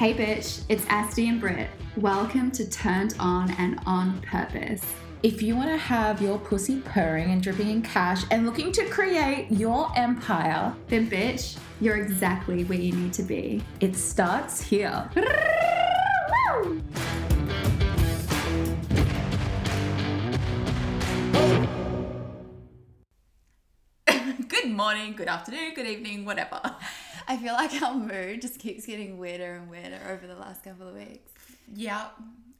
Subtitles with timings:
[0.00, 1.68] Hey bitch, it's Asti and Britt.
[1.98, 4.82] Welcome to Turned On and On Purpose.
[5.22, 8.86] If you want to have your pussy purring and dripping in cash and looking to
[8.86, 13.62] create your empire, then bitch, you're exactly where you need to be.
[13.80, 15.10] It starts here.
[24.48, 26.58] good morning, good afternoon, good evening, whatever.
[27.30, 30.88] I feel like our mood just keeps getting weirder and weirder over the last couple
[30.88, 31.30] of weeks.
[31.72, 32.08] Yeah,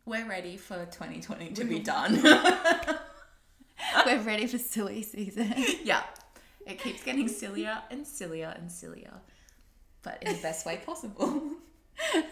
[0.07, 2.23] we're ready for 2020 to be done.
[4.07, 5.53] we're ready for silly season.
[5.83, 6.05] Yeah,
[6.65, 9.15] it keeps getting sillier and sillier and sillier,
[10.05, 11.51] but in the best way possible.
[12.15, 12.23] so,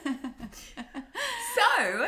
[1.57, 2.07] so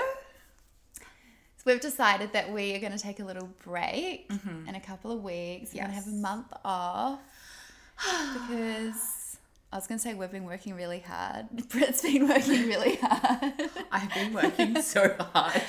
[1.66, 4.68] we've decided that we are going to take a little break mm-hmm.
[4.68, 5.74] in a couple of weeks.
[5.74, 7.18] We're going to have a month off
[8.46, 9.19] because
[9.72, 11.46] I was going to say we've been working really hard.
[11.68, 13.52] Britt's been working really hard.
[13.92, 15.62] I've been working so hard.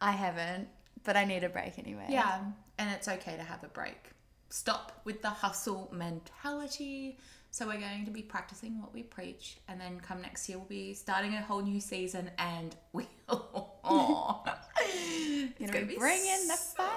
[0.00, 0.68] I haven't,
[1.04, 2.06] but I need a break anyway.
[2.08, 2.40] Yeah,
[2.78, 4.10] and it's okay to have a break.
[4.48, 7.18] Stop with the hustle mentality.
[7.50, 10.66] So we're going to be practicing what we preach, and then come next year we'll
[10.66, 14.42] be starting a whole new season, and we'll oh,
[14.76, 16.88] it's gonna, be bringing the fire.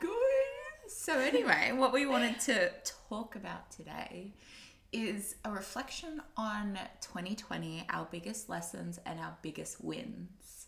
[0.00, 0.10] Good.
[0.88, 2.70] So anyway, what we wanted to
[3.08, 4.32] talk about today
[4.94, 10.66] is a reflection on 2020, our biggest lessons and our biggest wins.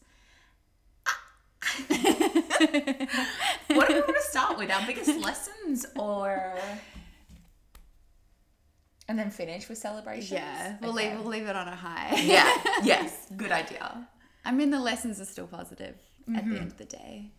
[1.88, 1.88] what
[3.88, 4.70] do we want to start with?
[4.70, 6.54] Our biggest lessons or
[9.08, 10.32] and then finish with celebrations?
[10.32, 11.10] Yeah, we'll okay.
[11.10, 12.20] leave we'll leave it on a high.
[12.20, 12.52] yeah.
[12.82, 13.28] Yes.
[13.36, 14.08] Good idea.
[14.44, 16.36] I mean the lessons are still positive mm-hmm.
[16.36, 16.62] at the mm-hmm.
[16.62, 17.30] end of the day.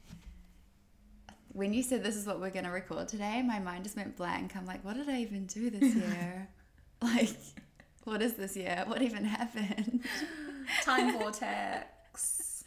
[1.50, 4.56] When you said this is what we're gonna record today, my mind just went blank.
[4.56, 6.48] I'm like, what did I even do this year?
[7.02, 7.36] Like,
[8.06, 8.84] what is this year?
[8.88, 10.04] What even happened?
[10.84, 12.64] Time vortex.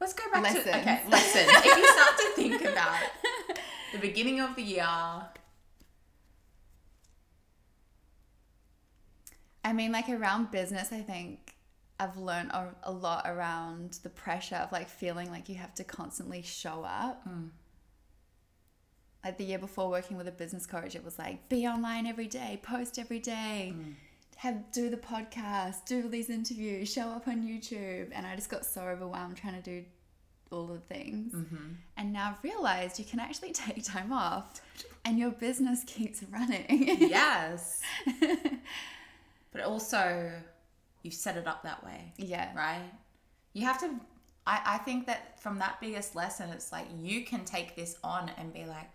[0.00, 0.64] Let's go back Lessons.
[0.64, 1.44] to okay lesson.
[1.46, 2.96] if you start to think about
[3.92, 4.86] the beginning of the year.
[9.62, 11.54] I mean, like around business, I think
[11.98, 15.84] I've learned a, a lot around the pressure of like feeling like you have to
[15.84, 17.26] constantly show up.
[17.28, 17.50] Mm
[19.24, 22.26] like the year before working with a business coach it was like be online every
[22.26, 23.94] day post every day mm.
[24.36, 28.10] have do the podcast do these interviews show up on youtube.
[28.12, 29.84] And i just got so overwhelmed trying to do
[30.50, 31.32] all the things.
[31.32, 31.72] Mm-hmm.
[31.96, 34.60] and now i've realized you can actually take time off
[35.04, 36.98] and your business keeps running.
[37.00, 37.80] Yes.
[39.52, 40.30] But also
[41.02, 42.12] you set it up that way.
[42.16, 42.54] Yeah.
[42.56, 42.90] Right?
[43.52, 43.90] You have to
[44.46, 48.30] I, I think that from that biggest lesson it's like you can take this on
[48.38, 48.88] and be like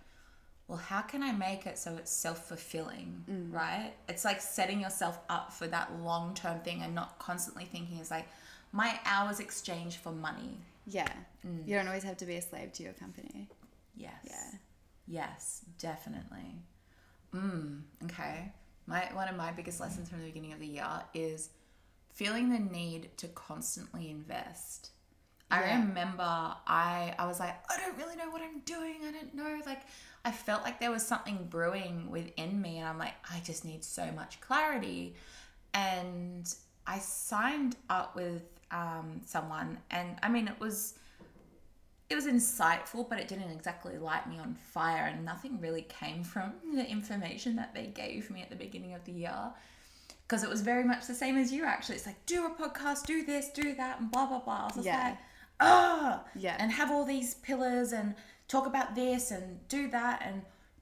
[0.68, 3.54] well, how can I make it so it's self fulfilling, mm.
[3.54, 3.94] right?
[4.10, 8.12] It's like setting yourself up for that long term thing and not constantly thinking it's
[8.12, 8.28] like
[8.72, 10.58] my hours exchange for money.
[10.88, 11.12] Yeah.
[11.46, 11.68] Mm.
[11.68, 13.48] You don't always have to be a slave to your company.
[13.96, 14.14] Yes.
[14.24, 14.52] Yeah.
[15.08, 16.64] Yes, definitely.
[17.34, 18.52] Mm, okay.
[18.88, 21.50] My one of my biggest lessons from the beginning of the year is
[22.14, 24.92] feeling the need to constantly invest.
[25.52, 25.60] Yeah.
[25.60, 28.98] I remember I I was like, I don't really know what I'm doing.
[29.08, 29.82] I don't know like
[30.26, 33.84] I felt like there was something brewing within me, and I'm like, I just need
[33.84, 35.14] so much clarity.
[35.76, 36.52] And
[36.88, 38.42] I signed up with
[38.72, 40.96] um, someone, and I mean, it was
[42.10, 46.24] it was insightful, but it didn't exactly light me on fire, and nothing really came
[46.24, 49.52] from the information that they gave me at the beginning of the year.
[50.28, 51.98] Because it was very much the same as you, actually.
[51.98, 54.62] It's like, do a podcast, do this, do that, and blah, blah, blah.
[54.62, 55.04] I was just yeah.
[55.10, 55.18] like,
[55.60, 56.56] ah, yeah.
[56.58, 58.16] and have all these pillars and
[58.48, 60.42] talk about this and do that and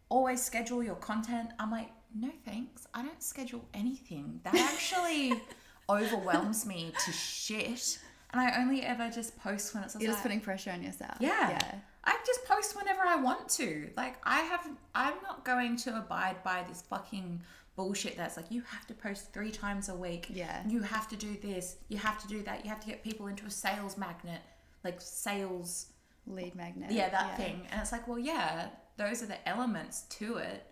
[0.10, 1.50] always schedule your content.
[1.60, 2.88] I'm like, no thanks.
[2.94, 4.40] I don't schedule anything.
[4.44, 5.34] That actually
[5.90, 8.00] overwhelms me to shit.
[8.32, 11.16] And I only ever just post when it's You're like, just putting pressure on yourself.
[11.20, 11.50] Yeah.
[11.50, 11.76] Yeah.
[12.06, 13.90] I just post whenever I want to.
[13.96, 17.42] Like I have I'm not going to abide by this fucking
[17.76, 20.28] bullshit that's like you have to post three times a week.
[20.30, 20.62] Yeah.
[20.68, 21.78] You have to do this.
[21.90, 22.64] You have to do that.
[22.64, 24.42] You have to get people into a sales magnet,
[24.84, 25.88] like sales
[26.28, 26.92] lead magnet.
[26.92, 27.36] Yeah, that yeah.
[27.36, 27.68] thing.
[27.72, 28.68] And it's like, well, yeah,
[28.98, 30.66] those are the elements to it,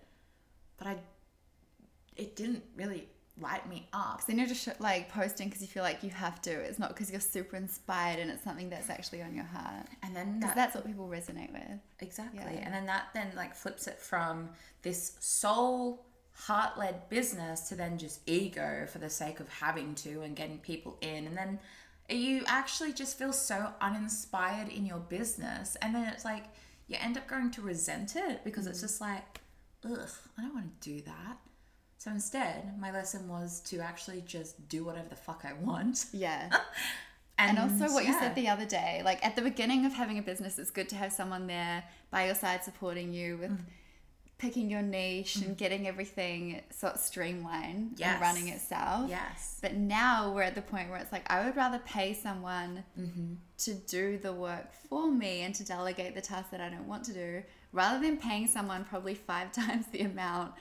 [0.78, 0.98] but I,
[2.16, 3.08] it didn't really
[3.40, 4.18] light me up.
[4.18, 6.52] Because then you're just like posting because you feel like you have to.
[6.52, 9.88] It's not because you're super inspired and it's something that's actually on your heart.
[10.04, 11.80] And then that, that's what people resonate with.
[12.00, 12.40] Exactly.
[12.40, 12.62] Yeah.
[12.64, 14.50] And then that then like flips it from
[14.82, 20.22] this soul heart led business to then just ego for the sake of having to
[20.22, 21.28] and getting people in.
[21.28, 21.60] And then
[22.16, 26.46] you actually just feel so uninspired in your business and then it's like
[26.88, 28.82] you end up going to resent it because it's mm.
[28.82, 29.40] just like
[29.86, 31.38] ugh i don't want to do that
[32.02, 36.08] So instead, my lesson was to actually just do whatever the fuck I want.
[36.12, 36.50] Yeah.
[37.38, 40.22] And, also, what you said the other day, like at the beginning of having a
[40.22, 43.66] business, it's good to have someone there by your side supporting you with mm.
[44.42, 45.54] Picking your niche and mm-hmm.
[45.54, 48.14] getting everything sort of streamlined Yes.
[48.14, 49.08] and running itself.
[49.08, 49.60] Yes.
[49.62, 53.34] But now we're at the point where it's like, I would rather pay someone mm-hmm.
[53.60, 57.04] to do the work for me and to delegate the tasks that I don't want
[57.06, 60.54] to do rather than paying someone probably five times the amount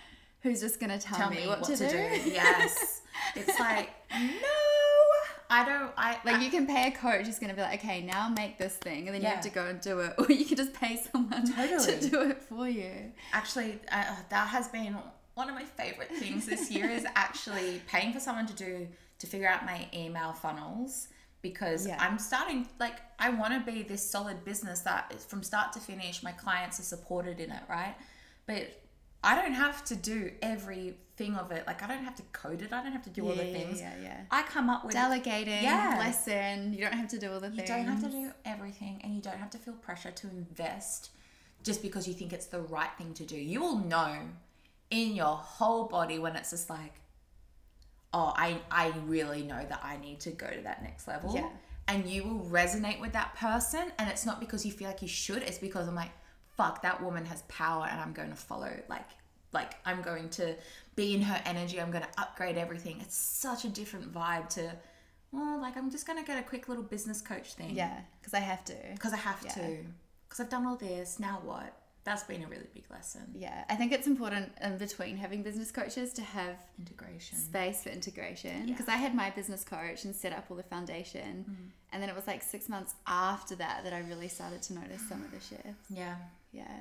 [0.43, 1.87] who's just going to tell, Tell me, what, to, do.
[1.87, 3.01] Yes.
[3.35, 4.90] it's like, no,
[5.51, 5.93] I don't.
[5.97, 8.57] I Like you can pay a coach who's going to be like, okay, now make
[8.57, 10.73] this thing, and then you have to go and do it, or you can just
[10.73, 11.99] pay someone Totally.
[11.99, 13.13] to do it for you.
[13.33, 14.97] actually uh, that has been
[15.35, 18.87] one of my favorite things this year is actually paying for someone to do
[19.19, 21.09] to figure out my email funnels
[21.43, 21.97] because Yeah.
[21.99, 25.81] I'm starting like I want to be this solid business that is from start to
[25.81, 27.95] finish my clients are supported in it right
[28.47, 28.83] but
[29.25, 30.33] I don't have to do
[31.21, 33.25] everything of it like I don't have to code it I don't have to do
[33.27, 34.21] all the Yeah, things yeah, yeah.
[34.31, 35.97] I come up with Delegating, Yeah.
[35.99, 36.73] lesson.
[36.73, 37.69] You don't have to do all the you things.
[37.69, 41.11] You don't have to do everything and you don't have to feel pressure to invest
[41.63, 43.37] just because you think it's the right thing to do.
[43.37, 44.17] You will know
[44.91, 46.95] in your whole body when it's just like,
[48.13, 51.35] oh, I, I really know that I need to go to that next level.
[51.35, 51.49] Yeah.
[51.87, 53.93] And you will resonate with that person.
[53.99, 56.11] And it's not because you feel like you should, it's because I'm like,
[56.57, 58.73] fuck, that woman has power and I'm going to follow.
[58.89, 59.09] Like,
[59.53, 60.55] like I'm going to
[61.01, 61.81] be in her energy.
[61.81, 62.97] I'm going to upgrade everything.
[63.01, 64.73] It's such a different vibe to,
[65.33, 67.75] well, like I'm just going to get a quick little business coach thing.
[67.75, 68.75] Yeah, because I have to.
[68.95, 69.53] Because I have Yeah.
[69.53, 69.77] to.
[70.29, 71.19] Because I've done all this.
[71.19, 71.71] Now what?
[72.05, 73.23] That's been a really big lesson.
[73.35, 77.37] Yeah, I think it's important in between having business coaches to have Integration.
[77.39, 78.57] space for integration.
[78.57, 78.65] Yeah.
[78.65, 78.69] Mm.
[78.69, 81.33] Because I had my business coach and set up all the foundation,
[81.93, 85.03] and then it was like six months after that that I really started to notice
[85.11, 85.87] some of the shifts.
[85.91, 86.17] Yeah.
[86.53, 86.77] Yeah,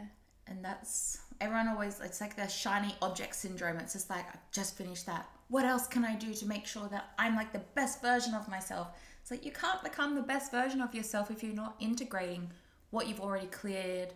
[0.49, 3.77] And that's everyone always it's like the shiny object syndrome.
[3.77, 5.27] It's just like I've just finished that.
[5.49, 8.47] What else can I do to make sure that I'm like the best version of
[8.49, 8.87] myself?
[9.21, 12.49] It's like you can't become the best version of yourself if you're not integrating
[12.91, 14.13] what you've already cleared,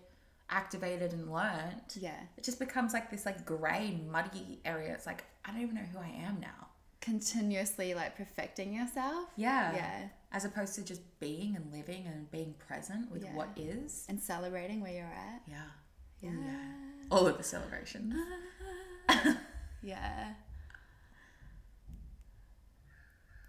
[0.49, 1.81] activated and learned.
[1.99, 2.19] yeah.
[2.37, 4.93] It just becomes like this like grey, muddy area.
[4.93, 6.67] It's like I don't even know who I am now.
[7.01, 9.27] Continuously like perfecting yourself.
[9.35, 9.73] Yeah.
[9.75, 9.99] Yeah.
[10.31, 13.35] As opposed to just being and living and being present with Yeah.
[13.35, 14.05] what is.
[14.09, 15.41] And celebrating where you're at.
[15.47, 15.63] Yeah.
[16.23, 16.31] Yeah.
[17.11, 18.13] All of the celebrations.
[19.85, 20.33] Yeah.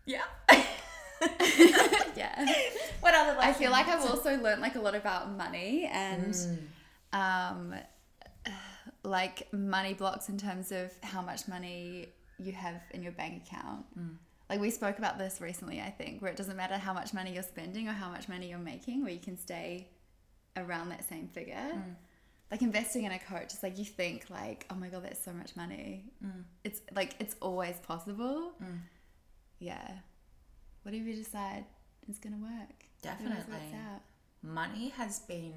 [0.04, 0.22] Yeah.
[2.16, 2.54] yeah.
[3.00, 6.58] what other I feel like I've also learned like a lot about money and Mm.
[7.12, 7.74] um
[9.04, 13.86] like money blocks in terms of how much money you have in your bank account.
[13.98, 14.16] Mm.
[14.50, 17.32] Like we spoke about this recently, I think, where it doesn't matter how much money
[17.32, 19.88] you're spending or how much money you're making, where you can stay
[20.56, 21.54] around that same figure.
[21.74, 21.94] Mm.
[22.50, 25.32] Like investing in a coach, it's like you think like, oh my god, that's so
[25.32, 26.04] much money.
[26.24, 26.44] Mm.
[26.62, 28.52] It's like it's always possible.
[29.58, 29.88] Yeah.
[30.82, 31.64] Whatever you decide
[32.08, 32.70] is gonna work.
[32.80, 33.54] It Definitely.
[33.92, 34.02] out.
[34.42, 35.54] money has been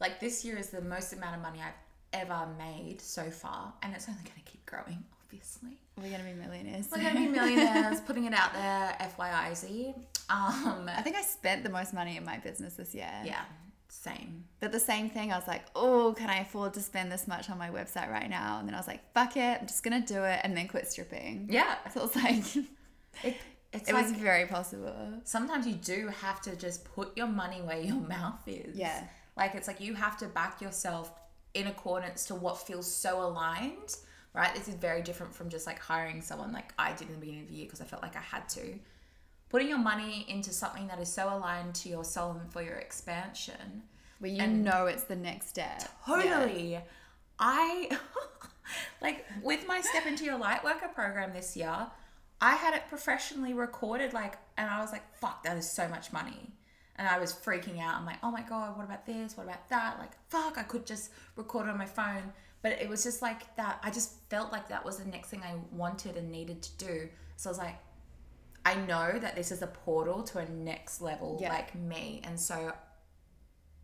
[0.00, 1.74] like this year is the most amount of money I've
[2.12, 5.02] ever made so far, and it's only going to keep growing.
[5.24, 6.88] Obviously, We're gonna be millionaires.
[6.90, 8.00] we're going to be millionaires.
[8.06, 9.94] putting it out there, fyiz
[10.30, 13.10] Um, I think I spent the most money in my business this year.
[13.24, 13.44] yeah,
[13.94, 14.44] same.
[14.60, 17.48] But the same thing, I was like, oh, can I afford to spend this much
[17.50, 18.58] on my website right now?
[18.58, 20.88] And then I was like, fuck it, I'm just gonna do it, and then quit
[20.90, 21.48] stripping.
[21.50, 22.56] Yeah, So it was like,
[23.24, 23.36] it,
[23.72, 24.94] it's it like was very possible.
[25.24, 28.76] sometimes you do have to just put your money where your mouth is.
[28.76, 29.04] Yeah.
[29.36, 31.12] Like it's like you have to back yourself
[31.54, 33.96] in accordance to what feels so aligned,
[34.32, 34.54] right?
[34.54, 37.42] This is very different from just like hiring someone like I did in the beginning
[37.42, 38.78] of the year because I felt like I had to.
[39.54, 42.74] Putting your money into something that is so aligned to your soul and for your
[42.74, 43.84] expansion.
[44.18, 45.80] Where you And- know it's the next step.
[46.08, 46.16] Yeah.
[46.16, 46.80] Totally.
[47.38, 47.96] I
[49.00, 51.86] like with my step into your light worker program this year,
[52.40, 56.12] I had it professionally recorded like and I was like, fuck, that is so much
[56.12, 56.50] money.
[56.96, 57.94] And I was freaking out.
[57.94, 59.36] I'm like, oh my god, what about this?
[59.36, 60.00] What about that?
[60.00, 62.32] Like, fuck, I could just record it on my phone.
[62.62, 63.78] But it was just like that.
[63.84, 67.08] I just felt like that was the next thing I wanted and needed to do.
[67.36, 67.76] So I was like,
[68.64, 71.50] I know that this is a portal to a next level, Yeah.
[71.50, 72.22] like me.
[72.24, 72.72] And so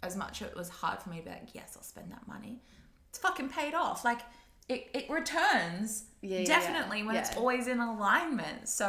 [0.02, 2.26] as much as it was hard for me to be like, yes, I'll spend that
[2.26, 2.62] money.
[3.10, 4.04] It's fucking paid off.
[4.04, 4.20] Like
[4.68, 8.68] it, it returns Yeah, yeah, definitely when it's always in alignment.
[8.68, 8.86] So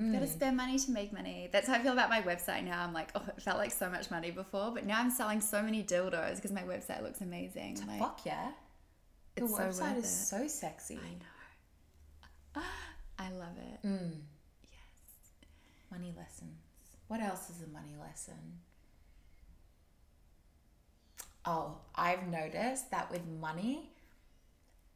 [0.00, 1.48] mm, Gotta spend money to make money.
[1.52, 2.82] That's how I feel about my website now.
[2.82, 5.60] I'm like, oh, it felt like so much money before, but now I'm selling so
[5.60, 7.78] many dildos because my website looks amazing.
[7.86, 8.52] Like, fuck yeah.
[9.36, 10.08] Your it's so website is it.
[10.08, 10.98] so sexy.
[12.56, 12.62] I know.
[13.18, 13.86] I love it.
[13.86, 14.10] Mm.
[15.90, 16.58] Money lessons.
[17.08, 18.34] What else is a money lesson?
[21.44, 23.90] Oh, I've noticed that with money,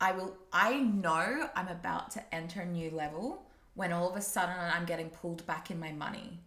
[0.01, 4.21] I will I know I'm about to enter a new level when all of a
[4.21, 6.41] sudden I'm getting pulled back in my money.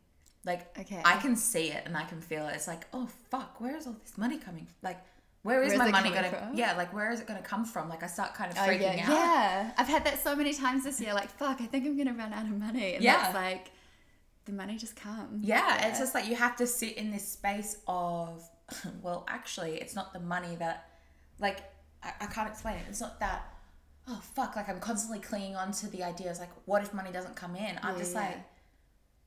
[0.45, 1.01] Like Okay.
[1.03, 2.53] I can see it and I can feel it.
[2.55, 4.65] It's like, oh fuck, where is all this money coming?
[4.65, 4.75] from?
[4.83, 4.99] Like
[5.41, 6.53] where is Where's my money gonna from?
[6.55, 7.89] Yeah, like where is it gonna come from?
[7.89, 9.09] Like I start kind of Oh, freaking yeah, out.
[9.09, 9.71] yeah.
[9.77, 11.13] I've had that so many times this year.
[11.15, 12.95] Like, fuck, I think I'm gonna run out of money.
[12.95, 13.21] And Yeah.
[13.21, 13.71] that's like,
[14.45, 15.43] the money just comes.
[15.45, 18.47] Yeah, it's just like you have to sit in this space of,
[19.01, 20.89] well, actually, it's not the money that,
[21.39, 21.59] like,
[22.03, 22.83] I, I can't explain it.
[22.89, 23.53] It's not that,
[24.07, 27.35] oh, fuck, like I'm constantly clinging on to the ideas, like, what if money doesn't
[27.35, 27.79] come in?
[27.81, 28.21] I'm Yeah, just yeah.
[28.21, 28.37] like,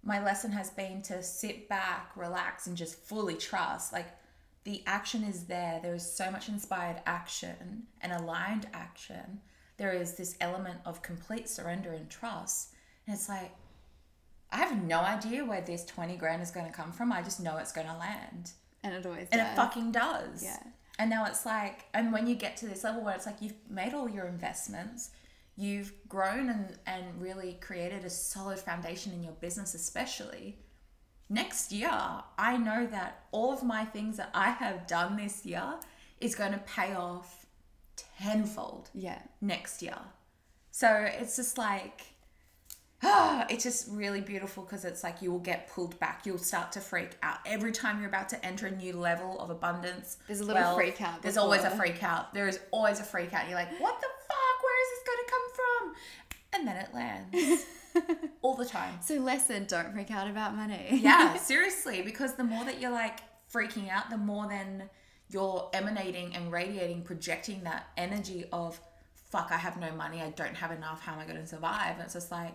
[0.04, 3.92] my lesson has been to sit back, relax, and just fully trust.
[3.92, 4.06] Like,
[4.64, 5.80] the action is there.
[5.82, 9.40] There is so much inspired action and aligned action.
[9.76, 12.74] There is this element of complete surrender and trust.
[13.06, 13.50] And it's like,
[14.50, 17.12] I have no idea where this 20 grand is going to come from.
[17.12, 18.52] I just know it's going to land.
[18.82, 19.52] And it always And does.
[19.52, 20.42] it fucking does.
[20.42, 20.58] Yeah.
[20.98, 23.54] And now it's like, and when you get to this level where it's like you've
[23.68, 25.10] made all your investments,
[25.56, 30.58] you've grown and, and really created a solid foundation in your business, especially.
[31.28, 31.90] Next year,
[32.38, 35.74] I know that all of my things that I have done this year
[36.20, 37.46] is going to pay off
[38.18, 39.20] tenfold Yeah.
[39.40, 39.98] next year.
[40.70, 42.02] So it's just like,
[43.02, 46.24] ah, it's just really beautiful because it's like you will get pulled back.
[46.24, 49.50] You'll start to freak out every time you're about to enter a new level of
[49.50, 50.18] abundance.
[50.26, 52.34] There's a little freak out There's always a freak out.
[52.34, 53.48] There is always a freak out.
[53.48, 54.62] You're like, what the fuck?
[54.62, 55.94] Where is this going to come from?
[56.54, 57.66] And then it lands
[58.42, 58.98] all the time.
[59.02, 61.00] So, lesson don't freak out about money.
[61.02, 63.20] Yeah, seriously, because the more that you're like
[63.52, 64.88] freaking out, the more then
[65.30, 68.80] you're emanating and radiating, projecting that energy of
[69.30, 71.94] fuck, I have no money, I don't have enough, how am I going to survive?
[71.94, 72.54] And it's just like,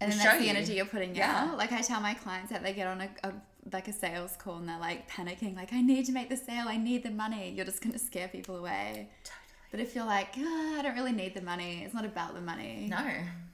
[0.00, 1.48] and then that's the energy you're putting Yeah.
[1.50, 1.58] out.
[1.58, 3.32] Like I tell my clients that they get on a, a
[3.72, 6.66] like a sales call and they're like panicking, like I need to make the sale,
[6.68, 7.50] I need the money.
[7.50, 9.08] You're just gonna scare people away.
[9.24, 9.42] Totally.
[9.72, 12.40] But if you're like, ah, I don't really need the money, it's not about the
[12.40, 12.86] money.
[12.88, 13.04] no,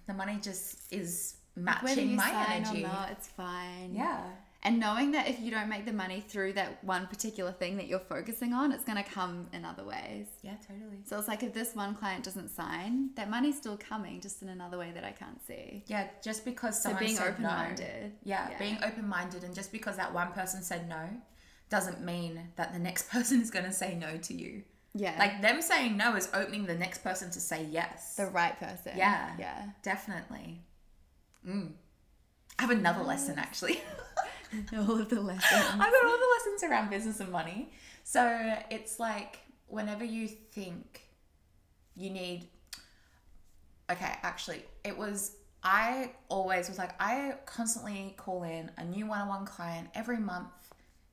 [0.07, 2.85] the money just is matching you my energy.
[2.85, 3.95] or not, it's fine.
[3.95, 4.21] Yeah.
[4.65, 7.89] And knowing that if you don't make the money through that one particular thing that
[7.89, 10.27] you're focusing on, it's gonna come in other ways.
[10.43, 10.99] Yeah, totally.
[11.05, 14.49] So it's like if this one client doesn't sign, that money's still coming, just in
[14.49, 15.83] another way that I can't see.
[15.89, 18.13] Yeah, just because So being open minded.
[18.13, 18.19] no.
[18.23, 21.09] Yeah, being open minded, and just because that one person said no,
[21.69, 24.63] doesn't mean that the next person is going to say no to you.
[24.95, 25.17] Yeah.
[25.19, 28.15] Like them saying no is opening the next person to say yes.
[28.15, 28.93] the right person.
[28.95, 29.31] Yeah.
[29.39, 29.71] Yeah.
[29.83, 30.61] Definitely.
[31.49, 31.73] Mm.
[32.59, 33.81] I have another lesson actually.
[34.77, 35.65] All of the lessons.
[35.73, 37.71] I've got all the lessons around business and money.
[38.05, 41.03] So it's like whenever you think
[41.97, 42.49] you need.
[43.91, 45.37] Okay, actually, it was.
[45.65, 50.19] I always was like, I constantly call in a new one on one client every
[50.19, 50.51] month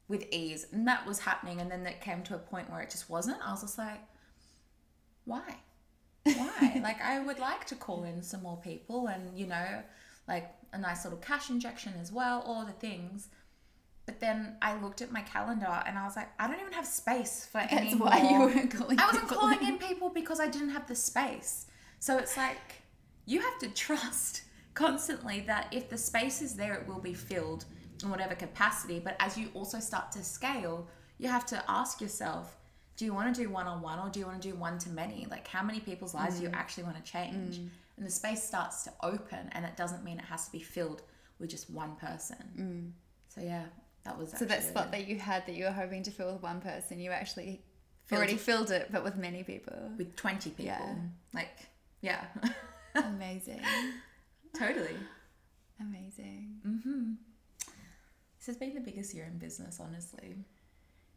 [0.08, 0.65] with ease.
[0.72, 1.62] And that was happening.
[1.62, 3.38] And then it came to a point where it just wasn't.
[3.46, 4.01] I was just like,
[5.25, 5.55] why?
[6.24, 6.79] Why?
[6.84, 9.84] like, I would like to call in some more people and, you know,
[10.27, 13.28] like a nice little cash injection as well, all the things.
[14.06, 16.86] But then I looked at my calendar and I was like, I don't even have
[16.88, 19.78] space for any That's why you weren't calling I wasn't people calling in.
[19.78, 21.68] people because I didn't have the space.
[22.00, 22.82] So it's like
[23.26, 27.66] you have to trust constantly that if the space is there, it will be filled
[28.02, 29.00] in whatever capacity.
[29.00, 30.88] But as you also start to scale,
[31.20, 32.56] you have to ask yourself,
[32.98, 34.78] do you want to do one on one or do you want to do one
[34.80, 35.28] to many?
[35.30, 36.38] Like, how many people's lives Mm.
[36.40, 37.60] do you actually want to change?
[38.00, 41.03] And the space starts to open, and it doesn't mean it has to be filled
[41.38, 42.94] with just one person.
[43.27, 43.65] So, yeah,
[44.06, 44.39] that was Mm.
[44.39, 47.00] So that spot that you had that you were hoping to fill with one person,
[47.00, 47.62] you actually
[48.06, 48.39] Filled already it.
[48.39, 49.91] filled it, but with many people.
[49.98, 50.65] with 20 people.
[50.65, 50.96] Yeah.
[51.34, 51.56] Like,
[52.01, 52.25] yeah,
[52.96, 53.62] Amazing.
[54.58, 54.96] totally.
[55.79, 56.56] Amazing.
[56.65, 57.13] Mm-hmm.
[58.38, 60.36] This has been the biggest year in business, honestly.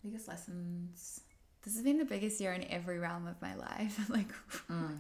[0.03, 1.21] Biggest lessons.
[1.63, 3.99] This has been the biggest year in every realm of my life.
[4.11, 4.29] like
[4.69, 4.99] Mm.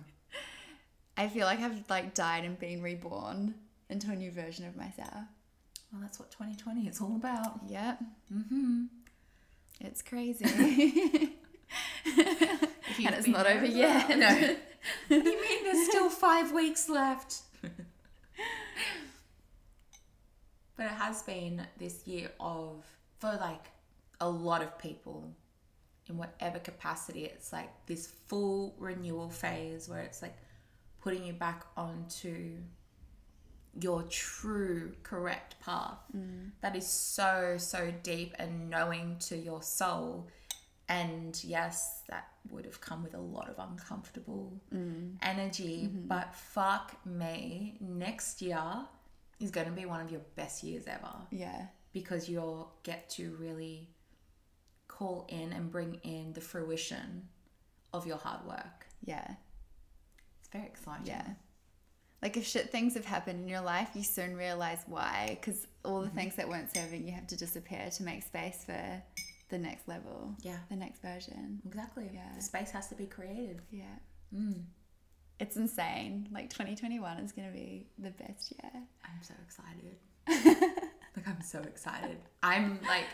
[1.16, 3.54] I feel like I've like died and been reborn
[3.88, 5.24] into a new version of myself.
[5.92, 7.60] Well, that's what 2020 is all about.
[7.68, 7.98] Yep.
[8.34, 8.84] Mm-hmm.
[9.80, 11.36] It's crazy.
[13.04, 14.18] And it's not over yet.
[14.18, 14.28] No.
[15.08, 17.42] what do you mean there's still five weeks left?
[20.76, 22.84] but it has been this year of,
[23.18, 23.70] for like
[24.20, 25.32] a lot of people,
[26.08, 30.36] in whatever capacity, it's like this full renewal phase where it's like
[31.02, 32.58] putting you back onto
[33.80, 35.98] your true correct path.
[36.16, 36.50] Mm.
[36.60, 40.28] That is so so deep and knowing to your soul.
[40.88, 45.12] And yes that would have come with a lot of uncomfortable mm.
[45.22, 46.08] energy mm-hmm.
[46.08, 48.60] but fuck me next year
[49.38, 51.14] is going to be one of your best years ever.
[51.30, 51.66] Yeah.
[51.92, 53.88] because you'll get to really
[54.88, 57.28] call in and bring in the fruition
[57.92, 58.86] of your hard work.
[59.04, 59.34] Yeah.
[60.52, 61.06] Very exciting.
[61.06, 61.26] Yeah.
[62.22, 65.38] Like if shit things have happened in your life, you soon realize why.
[65.40, 69.02] Because all the things that weren't serving you have to disappear to make space for
[69.48, 70.58] the next level, Yeah.
[70.70, 71.60] the next version.
[71.66, 72.10] Exactly.
[72.14, 72.28] Yeah.
[72.36, 73.60] The space has to be created.
[73.70, 73.84] Yeah.
[74.34, 74.62] Mm.
[75.40, 76.28] It's insane.
[76.32, 78.70] Like 2021 is going to be the best year.
[79.04, 79.96] I'm so excited.
[81.16, 82.18] like I'm so excited.
[82.42, 83.06] I'm like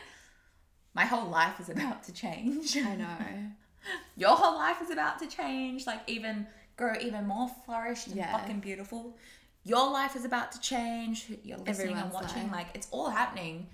[0.95, 2.77] my whole life is about to change.
[2.77, 3.17] I know.
[4.17, 5.87] Your whole life is about to change.
[5.87, 6.47] Like even
[6.79, 8.33] grow even more flourished and Yeah.
[8.33, 9.19] fucking beautiful.
[9.65, 11.27] Your life is about to change.
[11.43, 12.45] You're listening and watching.
[12.45, 12.53] life.
[12.53, 13.67] Like it's all happening.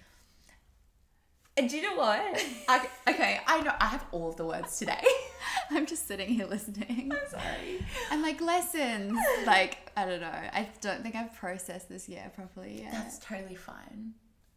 [1.57, 2.19] And do you know what?
[2.69, 5.05] I, okay, I know I have all of the words today.
[5.71, 7.13] I'm just sitting here listening.
[7.15, 7.87] I'm sorry.
[8.11, 9.17] And like lessons.
[9.47, 10.27] like, I don't know.
[10.27, 12.91] I don't think I've processed this year properly yet.
[12.93, 14.15] That's totally fine.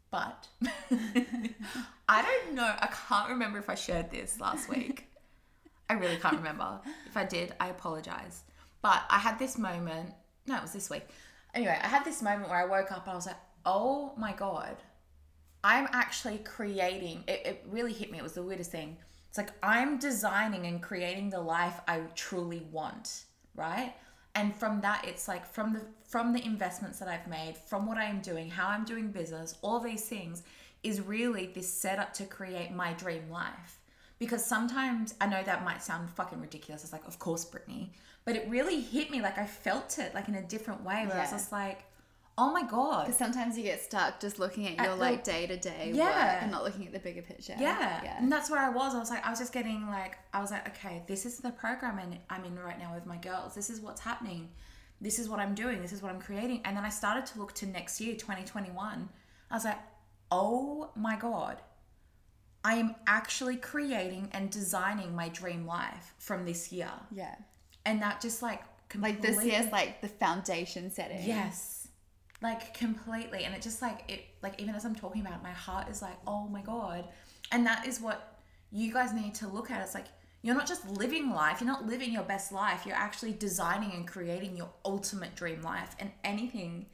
[0.09, 0.47] But
[2.09, 2.73] I don't know.
[2.79, 5.07] I can't remember if I shared this last week.
[5.89, 6.79] I really can't remember.
[7.05, 8.43] If I did, I apologize.
[8.81, 10.13] But I had this moment.
[10.47, 11.07] No, it was this week.
[11.53, 14.33] Anyway, I had this moment where I woke up and I was like, oh my
[14.33, 14.75] God,
[15.63, 17.23] I'm actually creating.
[17.27, 18.17] It, it really hit me.
[18.17, 18.97] It was the weirdest thing.
[19.29, 23.25] It's like I'm designing and creating the life I truly want,
[23.55, 23.93] right?
[24.35, 27.97] And from that, it's like from the from the investments that I've made, from what
[27.97, 30.43] I'm doing, how I'm doing business, all these things
[30.83, 33.76] is really this setup to create my dream life.
[34.19, 36.83] Because sometimes I know that might sound fucking ridiculous.
[36.83, 37.91] It's like, of course, Brittany,
[38.25, 39.21] but it really hit me.
[39.21, 41.05] Like I felt it, like in a different way.
[41.05, 41.83] Where I was just like,
[42.39, 45.23] oh my god, Because sometimes you get stuck just looking at At your the- like
[45.23, 46.05] day to day Yeah.
[46.33, 47.55] work and not looking at the bigger picture.
[47.59, 48.01] Yeah.
[48.03, 48.17] Yeah.
[48.19, 48.93] And that's where I was.
[48.95, 51.49] I was like, I was just getting like, I was like, okay, this is the
[51.51, 53.55] program and I'm in right now with my girls.
[53.55, 54.49] This is what's happening.
[55.01, 55.81] This is what I'm doing.
[55.81, 56.61] This is what I'm creating.
[56.65, 59.09] And then I started to look to next year, 2021.
[59.49, 59.79] I was like,
[60.31, 61.57] oh my God.
[62.69, 66.91] I am actually creating and designing my dream life from this year.
[67.11, 67.35] Yeah.
[67.85, 68.61] And that just like
[68.95, 71.23] Like this completely- year's like the foundation setting.
[71.35, 71.87] Yes.
[72.41, 73.45] Like completely.
[73.45, 76.01] And it just like it like even as I'm talking about it, my heart is
[76.07, 77.01] like, oh my God.
[77.53, 78.19] And that is what
[78.71, 79.79] you guys need to look at.
[79.85, 80.07] It's like
[80.43, 82.85] you're not just living life, you're not living your best life.
[82.85, 85.91] You're actually designing and creating your ultimate dream life.
[85.99, 86.85] And anything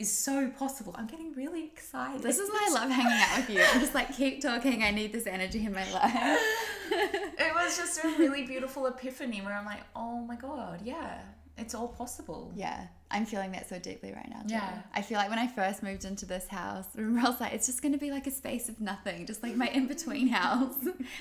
[0.00, 0.94] is so possible.
[0.98, 2.22] I'm getting really excited.
[2.22, 3.62] This is why I love hanging out with you.
[3.62, 4.82] I'm just like, keep talking.
[4.82, 6.38] I need this energy in my life.
[6.90, 11.20] it was just a really beautiful epiphany where I'm like, oh my God, yeah,
[11.58, 12.52] it's all possible.
[12.56, 14.40] Yeah, I'm feeling that so deeply right now.
[14.40, 14.54] Too.
[14.54, 14.82] Yeah.
[14.94, 17.66] I feel like when I first moved into this house, remember I was like, it's
[17.66, 20.76] just going to be like a space of nothing, just like my in between house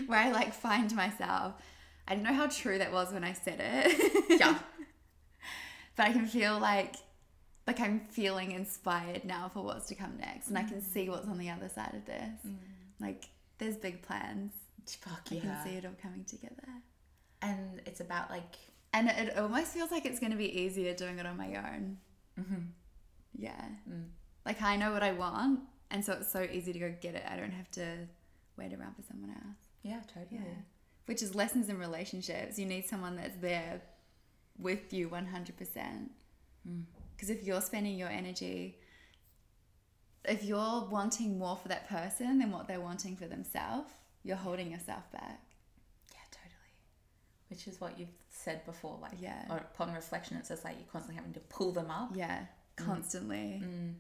[0.08, 1.54] where I like find myself.
[2.08, 4.40] I don't know how true that was when I said it.
[4.40, 4.58] Yeah.
[5.96, 6.96] but I can feel like,
[7.70, 11.28] like I'm feeling inspired now for what's to come next, and I can see what's
[11.28, 12.52] on the other side of this.
[13.00, 13.26] Like,
[13.60, 14.54] there's big plans.
[14.88, 15.38] Fuck yeah.
[15.38, 16.68] I can see it all coming together.
[17.44, 18.56] And it's about like
[18.92, 21.50] And it, it almost feels like it's going to be easier doing it on my
[21.50, 21.98] own.
[22.40, 22.64] Mm-hmm.
[23.38, 23.66] Yeah.
[23.88, 24.06] Mm.
[24.48, 25.60] Like I know what I want,
[25.92, 27.24] and so it's so easy to go get it.
[27.30, 28.08] I don't have to
[28.58, 29.58] wait around for someone else.
[29.84, 30.42] Yeah, totally.
[30.44, 30.62] Yeah.
[31.06, 32.58] Which is lessons in relationships.
[32.58, 33.82] You need someone that's there
[34.58, 35.54] with you 100%.
[36.68, 36.84] Mm.
[37.20, 38.78] Because if you're spending your energy,
[40.24, 43.92] if you're wanting more for that person than what they're wanting for themselves,
[44.24, 45.42] you're holding yourself back.
[46.14, 46.72] Yeah, totally.
[47.50, 49.44] Which is what you've said before, like Yeah.
[49.50, 52.12] or upon reflection, it's just like you're constantly having to pull them up.
[52.16, 52.46] Yeah,
[52.78, 53.62] constantly.
[53.66, 53.96] Mm.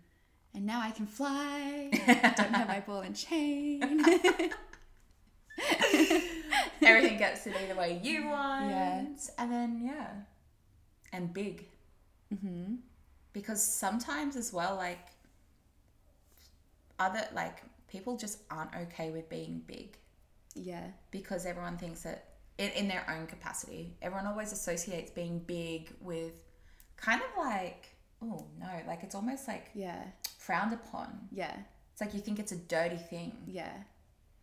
[0.53, 1.89] And now I can fly.
[1.91, 3.81] I don't have my ball and chain.
[6.81, 8.69] Everything gets to be the way you want.
[8.69, 9.05] Yeah.
[9.37, 10.07] And then yeah.
[11.11, 11.65] And big.
[12.29, 12.75] hmm
[13.33, 14.99] Because sometimes as well, like
[16.99, 19.97] other like people just aren't okay with being big.
[20.55, 20.87] Yeah.
[21.11, 22.25] because everyone thinks that
[22.57, 26.33] in, in their own capacity, everyone always associates being big with
[26.97, 27.87] kind of like,
[28.21, 30.03] oh no, like it's almost like Yeah.
[30.37, 31.29] frowned upon.
[31.31, 31.55] Yeah.
[31.93, 33.37] It's like you think it's a dirty thing.
[33.47, 33.71] Yeah.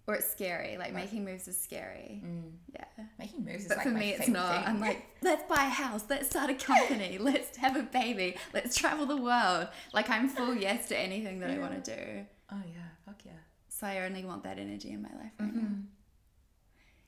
[0.09, 0.77] Or it's scary.
[0.79, 2.23] Like making moves is scary.
[2.25, 2.53] Mm.
[2.73, 2.85] Yeah.
[3.19, 4.55] Making moves is But like for me, it's not.
[4.55, 4.65] thing.
[4.69, 6.05] I'm like, let's buy a house.
[6.09, 7.19] Let's start a company.
[7.21, 8.37] let's have a baby.
[8.55, 9.67] Let's travel the world.
[9.93, 12.27] Like, I'm full yes to anything that I want to do.
[12.53, 13.33] oh yeah, fuck yeah.
[13.69, 15.61] So I only want that energy in my life right now.
[15.63, 15.85] Mhm.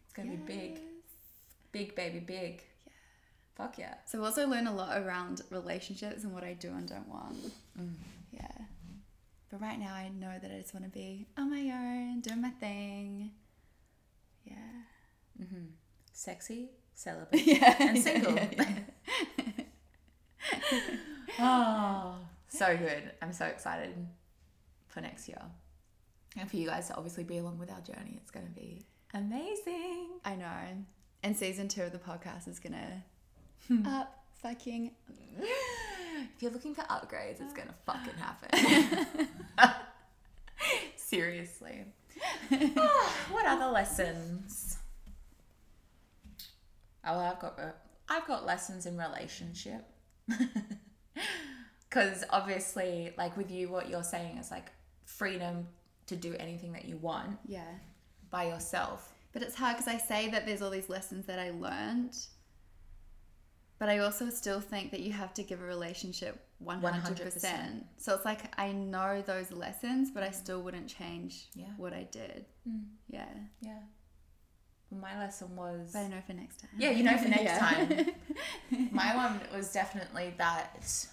[0.04, 0.80] It's gonna be big,
[1.70, 2.62] big baby, big.
[2.84, 2.92] Yeah.
[3.54, 3.94] Fuck yeah.
[4.06, 7.36] So I've also learned a lot around relationships and what I do and don't want.
[7.80, 7.94] Mm.
[8.32, 8.48] Yeah.
[9.50, 12.42] But right now, I know that I just want to be on my own, doing
[12.42, 13.30] my thing.
[14.44, 14.54] Yeah.
[15.42, 15.64] Mm-hmm.
[16.12, 17.76] Sexy, celibate, Yeah.
[17.80, 18.34] and single.
[18.34, 19.44] Yeah, yeah.
[21.40, 22.16] Oh,
[22.48, 23.12] so good.
[23.22, 23.94] I'm so excited
[24.88, 25.40] for next year.
[26.36, 28.14] And for you guys to obviously be along with our journey.
[28.20, 28.84] It's going to be
[29.14, 30.08] amazing.
[30.24, 30.84] I know.
[31.22, 32.72] And season two of the podcast is going
[33.68, 34.90] to up fucking.
[36.36, 39.06] If you're looking for upgrades, it's gonna fucking happen.
[40.96, 41.84] Seriously.
[43.30, 44.78] what other lessons?
[47.04, 47.70] Oh, I've got uh,
[48.08, 49.84] I've got lessons in relationship.
[51.88, 54.66] Because obviously, like with you, what you're saying is like
[55.06, 55.66] freedom
[56.06, 57.64] to do anything that you want Yeah.
[58.30, 59.10] by yourself.
[59.32, 62.14] But it's hard because I say that there's all these lessons that I learned,
[63.78, 66.82] but I also still think that you have to give a relationship 100%.
[66.82, 67.84] 100%.
[67.96, 70.34] So it's like I know those lessons, but I mm.
[70.34, 71.66] still wouldn't change Yeah.
[71.76, 72.44] what I did.
[72.68, 72.84] Mm.
[73.08, 73.28] Yeah.
[73.60, 73.78] Yeah.
[74.90, 75.90] My lesson was.
[75.92, 76.70] But I know for next time.
[76.78, 77.58] Yeah, you know for next Yeah.
[77.58, 78.88] time.
[78.90, 81.06] my one was definitely that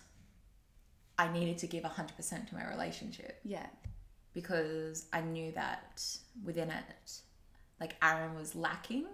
[1.17, 3.67] I needed to give 100% to my relationship yeah.
[4.34, 6.04] because I knew that
[6.43, 7.12] within it,
[7.80, 9.06] like Aaron was lacking,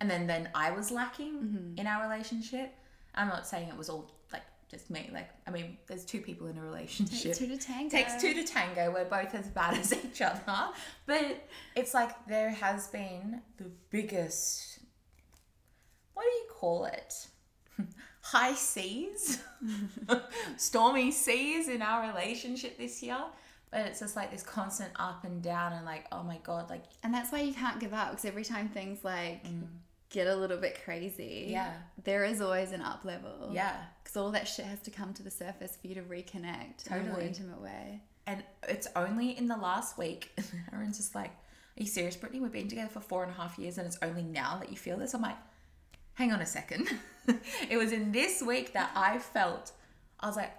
[0.00, 1.78] and then then I was lacking mm-hmm.
[1.78, 2.72] in our relationship.
[3.16, 5.10] I'm not saying it was all like just me.
[5.12, 7.22] Like I mean, there's two people in a relationship.
[7.22, 7.90] Takes two to tango.
[7.90, 8.92] Takes two to tango.
[8.92, 10.40] We're both as bad as each other,
[11.06, 14.80] but it's like there has been the biggest.
[16.14, 17.26] What do you call it?
[18.22, 19.42] High seas,
[20.56, 23.18] stormy seas in our relationship this year.
[23.70, 26.84] But it's just like this constant up and down, and like, oh my god, like,
[27.02, 29.66] And that's why you can't give up because every time things like mm.
[30.10, 31.46] Get a little bit crazy.
[31.48, 31.72] Yeah.
[32.04, 33.50] there is always an up level.
[33.52, 33.76] yeah.
[34.02, 36.92] Because all that shit has to come to the surface for you to reconnect in
[36.92, 38.02] a more intimate way.
[38.26, 40.30] And it's only in the last week,
[40.72, 42.40] Aaron's just like, Are you serious, Brittany?
[42.40, 44.76] We've been together for four and a half years and it's only now that you
[44.76, 45.14] feel this?
[45.14, 45.36] I'm like,
[46.14, 46.88] Hang on a second.
[47.68, 49.72] it was in this week that I felt,
[50.20, 50.52] I was like,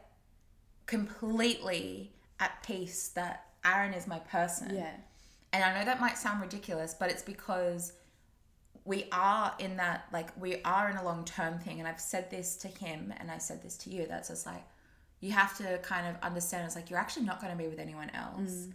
[0.85, 4.75] completely at peace that Aaron is my person.
[4.75, 4.91] Yeah.
[5.53, 7.93] And I know that might sound ridiculous, but it's because
[8.87, 11.79] we are in that, like, we are in a long term thing.
[11.79, 14.07] And I've said this to him and I said this to you.
[14.07, 14.63] That's just like,
[15.19, 17.79] you have to kind of understand it's like, you're actually not going to be with
[17.79, 18.51] anyone else.
[18.51, 18.73] Mm.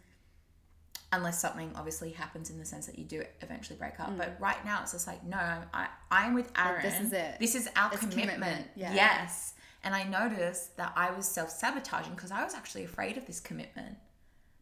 [1.14, 4.11] Unless something obviously happens in the sense that you do eventually break up.
[4.11, 4.18] Mm.
[4.18, 6.83] But right now, it's just like, no, I'm, I, I'm with Aaron.
[6.83, 7.37] this is it.
[7.40, 8.35] This is our It's commitment.
[8.35, 8.94] commitment, yeah.
[8.94, 9.55] Yes.
[9.83, 13.40] And I noticed that I was self sabotaging because I was actually afraid of this
[13.40, 13.96] commitment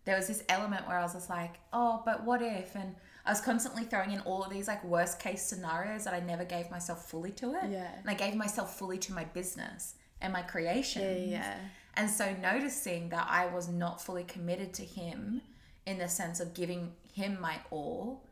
[0.05, 2.75] there was this element where I was just like, oh, but what if?
[2.75, 6.20] And I was constantly throwing in all of these like worst case scenarios that I
[6.20, 7.70] never gave myself fully to it.
[7.70, 7.90] Yeah.
[7.98, 11.02] And I gave myself fully to my business and my creation.
[11.02, 11.54] Yeah, yeah.
[11.94, 15.42] And so noticing that I was not fully committed to him
[15.87, 18.24] in the sense of giving him my all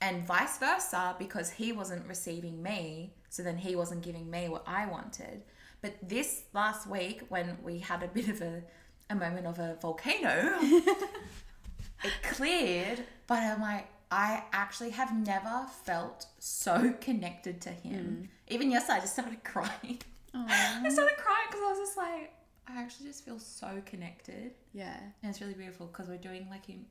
[0.00, 4.64] and vice versa because he wasn't receiving me, so then he wasn't giving me what
[4.66, 5.42] I wanted.
[5.80, 8.62] But this last week, when we had a bit of a,
[9.10, 16.26] a moment of a volcano, it cleared, but I'm like, I actually have never felt
[16.38, 18.28] so connected to him.
[18.28, 18.54] Mm.
[18.54, 20.00] Even yesterday, I just started crying.
[20.34, 22.32] I started crying because I was just like,
[22.68, 24.52] I actually just feel so connected.
[24.74, 24.98] Yeah.
[25.22, 26.84] And it's really beautiful because we're doing like in,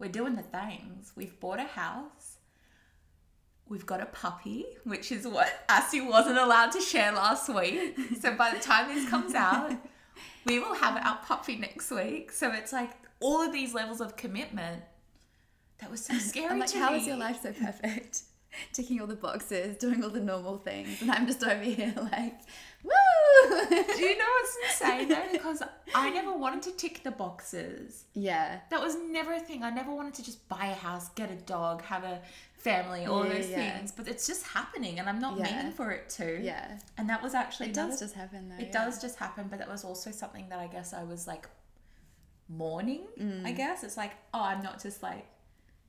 [0.00, 1.12] we're doing the things.
[1.14, 2.38] We've bought a house.
[3.68, 7.96] We've got a puppy, which is what Assie wasn't allowed to share last week.
[8.20, 9.74] So by the time this comes out,
[10.44, 12.32] we will have our puppy next week.
[12.32, 14.82] So it's like all of these levels of commitment
[15.80, 16.98] that was so scary I'm like, how me.
[16.98, 18.22] is your life so perfect?
[18.72, 22.38] Ticking all the boxes, doing all the normal things, and I'm just over here like,
[22.82, 23.58] woo!
[23.60, 25.24] Do you know what's insane though?
[25.30, 25.62] Because
[25.94, 28.04] I never wanted to tick the boxes.
[28.14, 28.60] yeah.
[28.70, 29.62] That was never a thing.
[29.62, 32.22] I never wanted to just buy a house, get a dog, have a
[32.56, 33.76] family, all Yeah, those yeah.
[33.78, 33.92] things.
[33.92, 35.54] But it's just happening, and I'm not Yeah.
[35.54, 36.40] meaning for it to.
[36.42, 36.78] Yeah.
[36.96, 38.64] And that was actually It does just happen though.
[38.64, 41.46] It does just happen, but that was also something that I guess I was like
[42.48, 43.02] mourning.
[43.20, 43.44] Mm.
[43.44, 45.26] I guess it's like, oh, I'm not just like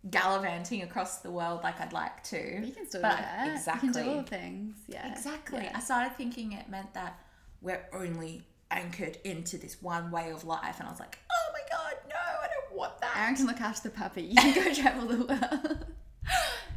[0.10, 2.38] gallivanting across the world like I'd like to.
[2.65, 3.51] You can still But do that.
[3.53, 3.88] Exactly.
[3.88, 4.75] You can do all things.
[4.88, 5.12] Yeah.
[5.12, 5.62] Exactly.
[5.63, 5.73] Yeah.
[5.75, 7.19] I started thinking it meant that
[7.62, 11.60] we're only anchored into this one way of life, and I was like, oh my
[11.71, 13.15] god, no, I don't want that.
[13.17, 14.23] Aaron can look after the puppy.
[14.31, 15.86] You can go travel the world.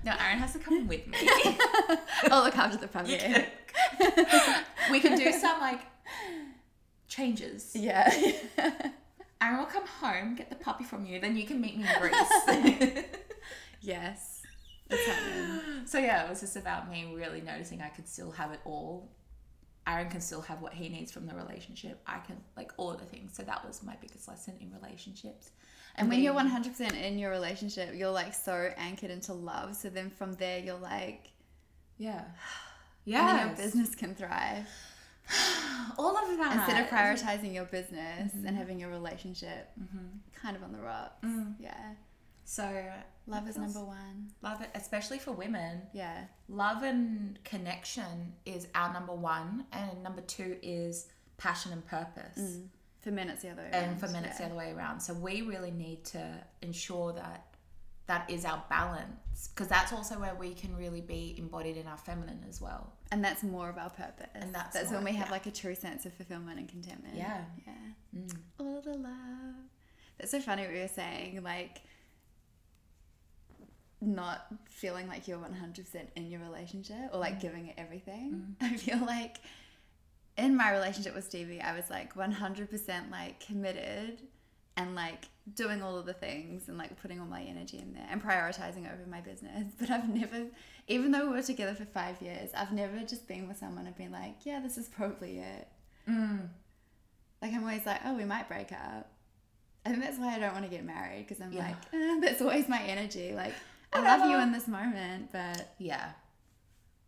[0.05, 1.19] No, Aaron has to come with me.
[2.31, 3.13] I'll look after the puppy.
[3.13, 3.45] Yeah.
[4.91, 5.81] we can do some like
[7.09, 7.73] changes.
[7.75, 8.09] Yeah.
[9.43, 12.01] Aaron will come home, get the puppy from you, then you can meet me in
[12.01, 13.05] Greece.
[13.81, 14.43] yes.
[14.91, 15.87] Happening.
[15.87, 19.11] so yeah, it was just about me really noticing I could still have it all.
[19.87, 22.03] Aaron can still have what he needs from the relationship.
[22.07, 23.35] I can like all of the things.
[23.35, 25.51] So that was my biggest lesson in relationships.
[25.97, 29.77] And when you're 100% in your relationship, you're like so anchored into love.
[29.77, 31.31] So then from there, you're like,
[31.99, 32.25] yeah,
[33.05, 34.67] yeah, your business can thrive.
[35.99, 38.57] all that Instead of prioritizing your business and mm-hmm.
[38.57, 40.07] having your relationship mm-hmm.
[40.41, 41.25] kind of on the rocks.
[41.25, 41.55] Mm.
[41.59, 41.93] Yeah.
[42.45, 42.69] So
[43.27, 44.31] Love is number one.
[44.43, 45.83] love it, especially for women.
[45.93, 46.25] Yeah.
[46.49, 52.39] Love and connection is our number one, and number two is passion and purpose.
[52.39, 52.67] Mm.
[52.99, 54.47] For men, it's the other way And for men, it's the Mm.
[54.47, 55.01] other way around.
[55.01, 57.47] So we really need to ensure that
[58.07, 61.97] that is our balance, because that's also where we can really be embodied in our
[61.97, 62.93] feminine as well.
[63.13, 64.29] And that's more of our purpose.
[64.35, 65.33] And that's that's more- when we have yeah.
[65.33, 67.17] like a true sense of fulfillment and contentment.
[67.17, 67.43] Yeah.
[67.67, 67.73] Yeah.
[68.21, 68.37] Mm.
[68.59, 69.55] All the love.
[70.19, 71.81] That's so funny what you were saying, like
[74.03, 75.85] not feeling like you're 100%
[76.17, 77.21] in your relationship or Mm.
[77.21, 78.57] like giving it everything.
[78.61, 79.37] I feel like
[80.39, 84.23] in my relationship with Stevie, I was like 100% like committed
[84.77, 88.07] and like doing all of the things and like putting all my energy in there
[88.11, 89.73] and prioritizing over my business.
[89.79, 90.47] But I've never,
[90.89, 93.97] even though we were together for five years, I've never just been with someone and
[93.97, 95.69] been like, yeah, this is probably it.
[96.09, 96.49] Mm.
[97.43, 99.11] Like I'm always like, oh, we might break up.
[99.85, 101.69] I think that's why I don't want to get married because I'm Yeah.
[101.69, 103.33] like, eh, that's always my energy.
[103.35, 103.55] Like
[103.93, 106.11] I love you in this moment, but Yeah.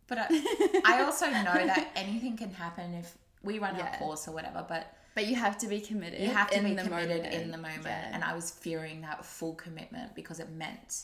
[0.07, 3.83] But I, I also know that anything can happen if we run Yeah.
[3.91, 6.21] our course or whatever, but but you have to be committed.
[6.21, 7.33] you have to in be committed moment.
[7.33, 7.85] in the moment.
[7.85, 8.09] Yeah.
[8.13, 11.03] And I was fearing that full commitment because it meant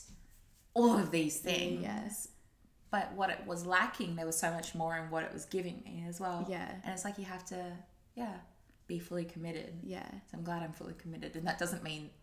[0.74, 1.82] all of these mm, things.
[1.82, 2.28] Yes.
[2.90, 5.80] But what it was lacking, there was so much more in what it was giving
[5.84, 6.44] me as well.
[6.48, 6.68] Yeah.
[6.84, 7.72] And it's like you have to,
[8.16, 8.34] yeah,
[8.88, 9.74] be fully committed.
[9.84, 10.08] Yeah.
[10.10, 11.36] So I'm glad I'm fully committed.
[11.36, 12.10] And that doesn't mean.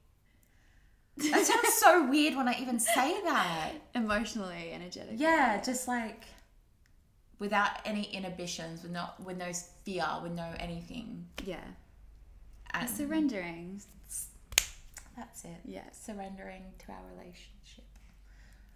[1.18, 3.72] That sounds so weird when I even say that.
[3.96, 5.16] Emotionally, energetically.
[5.18, 6.26] Yeah, just like
[7.40, 9.52] without any inhibitions, with not with no
[9.86, 11.26] fear, with no anything.
[11.46, 11.60] Yeah.
[12.74, 13.82] And Surrendering.
[15.16, 15.58] that's it.
[15.66, 15.90] Yeah.
[15.92, 17.86] Surrendering to our relationship.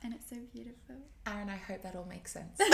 [0.04, 0.96] And it's so beautiful.
[1.28, 2.60] Aaron, I hope that all makes sense.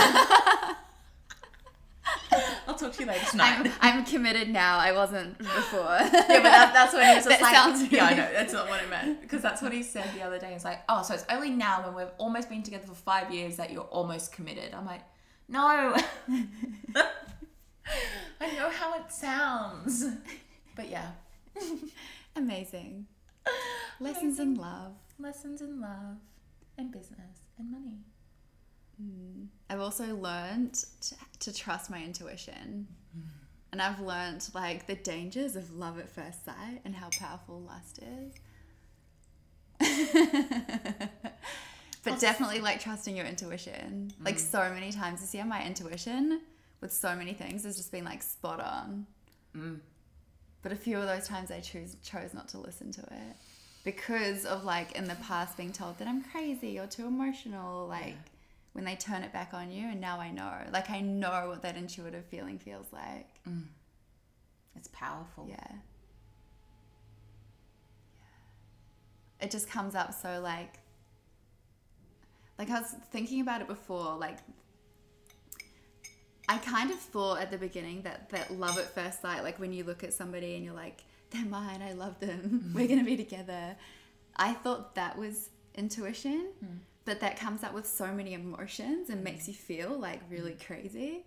[2.67, 3.71] I'll talk to you later tonight.
[3.81, 4.77] I'm, I'm committed now.
[4.77, 5.79] I wasn't before.
[5.99, 7.55] yeah, but that, that's what he was just That like.
[7.55, 8.29] sounds yeah, I know.
[8.31, 9.21] That's not what I meant.
[9.21, 10.53] Because that's what he said the other day.
[10.53, 13.57] It's like, oh, so it's only now when we've almost been together for five years
[13.57, 14.73] that you're almost committed.
[14.73, 15.01] I'm like,
[15.49, 15.95] no.
[18.39, 20.05] I know how it sounds.
[20.75, 21.11] But yeah.
[22.35, 23.07] Amazing.
[23.99, 24.93] Lessons in love.
[25.19, 26.17] Lessons in love
[26.77, 27.97] and business and money.
[29.01, 29.47] Mm.
[29.69, 32.87] I've also learned to, to trust my intuition.
[33.69, 37.99] And I've learned like the dangers of love at first sight and how powerful lust
[37.99, 38.33] is.
[42.07, 44.11] but definitely like trusting your intuition.
[44.23, 44.39] Like mm.
[44.39, 46.41] so many times this year, my intuition
[46.81, 49.05] with so many things has just been like spot on.
[49.55, 49.79] Mm.
[50.61, 53.35] But a few of those times I choose chose not to listen to it
[53.83, 57.87] because of like in the past being told that I'm crazy or too emotional.
[57.87, 58.15] Like
[58.73, 60.53] when they turn it back on you, and now I know.
[60.71, 63.27] Like I know what that intuitive feeling feels like.
[63.47, 63.63] Mm.
[64.75, 65.47] It's powerful.
[65.49, 65.67] Yeah.
[69.39, 70.79] It just comes up so like
[72.57, 74.37] like I was thinking about it before, like
[76.49, 79.73] I kind of thought at the beginning that that love at first sight, like when
[79.73, 83.17] you look at somebody and you're like, they're mine, I love them, we're gonna be
[83.17, 83.75] together.
[84.35, 86.77] I thought that was intuition, hmm.
[87.05, 89.51] but that comes up with so many emotions and makes hmm.
[89.51, 90.65] you feel like really hmm.
[90.65, 91.25] crazy.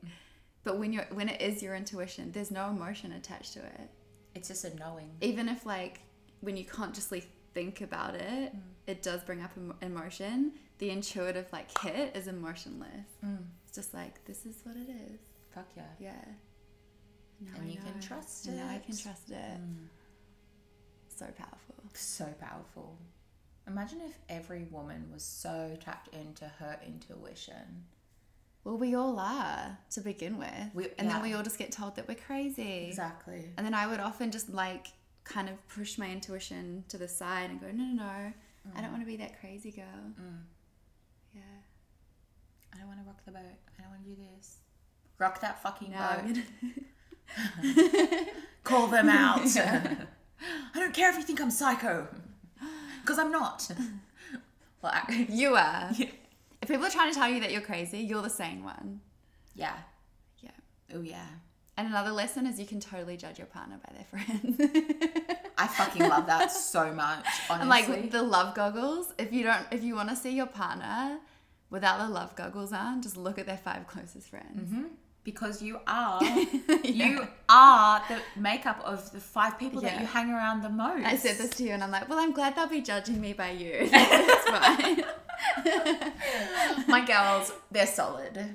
[0.63, 3.91] But when you're when it is your intuition, there's no emotion attached to it.
[4.35, 5.11] It's just a knowing.
[5.21, 6.01] Even if like
[6.41, 8.55] when you consciously think about it,
[8.87, 10.53] it does bring up emotion.
[10.81, 13.07] The intuitive like hit is emotionless.
[13.25, 13.45] Mm.
[13.67, 15.21] It's just like this is what it is.
[15.55, 15.83] Fuck yeah.
[15.99, 16.25] Yeah.
[17.43, 18.01] Now And I you can know.
[18.01, 19.35] trust And Now I can trust it.
[19.61, 19.87] Mm.
[21.09, 21.75] So powerful.
[21.93, 22.97] So powerful.
[23.67, 27.85] Imagine if every woman was so tapped into her intuition.
[28.65, 31.15] Well, we all are to begin with, We- and yeah.
[31.15, 32.87] then we all just get told that we're crazy.
[32.89, 33.51] Exactly.
[33.57, 34.89] And then I would often just like
[35.25, 38.33] kind of push my intuition to the side and go, no, no, no,
[38.75, 38.93] I don't mm.
[38.93, 40.15] want to be that crazy girl.
[41.35, 41.43] Yeah.
[42.75, 43.41] I don't want to rock the boat.
[43.79, 44.59] I don't want to do this.
[45.19, 46.43] Rock that fucking I'm boat.
[47.63, 48.25] gonna.
[48.65, 49.41] Call them out.
[49.57, 52.09] I don't care if you think I'm psycho.
[53.03, 53.69] Because I'm not.
[54.83, 55.91] Well, I, you are.
[55.95, 56.07] Yeah.
[56.63, 59.01] If people are trying to tell you that you're crazy, you're the sane one.
[59.55, 59.75] yeah.
[60.41, 60.51] Yeah.
[60.95, 61.27] Oh, yeah.
[61.81, 65.51] And another lesson is you can totally judge your partner by their friends.
[65.57, 67.61] I fucking love that so much, honestly.
[67.61, 71.19] and like the love goggles, if you don't, if you want to see your partner
[71.71, 74.71] without the love goggles on, just look at their five closest friends.
[74.71, 74.83] Mm-hmm.
[75.25, 76.23] because you are
[76.85, 81.07] you are the makeup of the five people that you hang around the most.
[81.07, 83.33] I said this to you, and I'm like, well, I'm glad they'll be judging me
[83.33, 83.89] by you.
[83.91, 85.03] That's fine.
[86.89, 88.55] My girls, they're solid.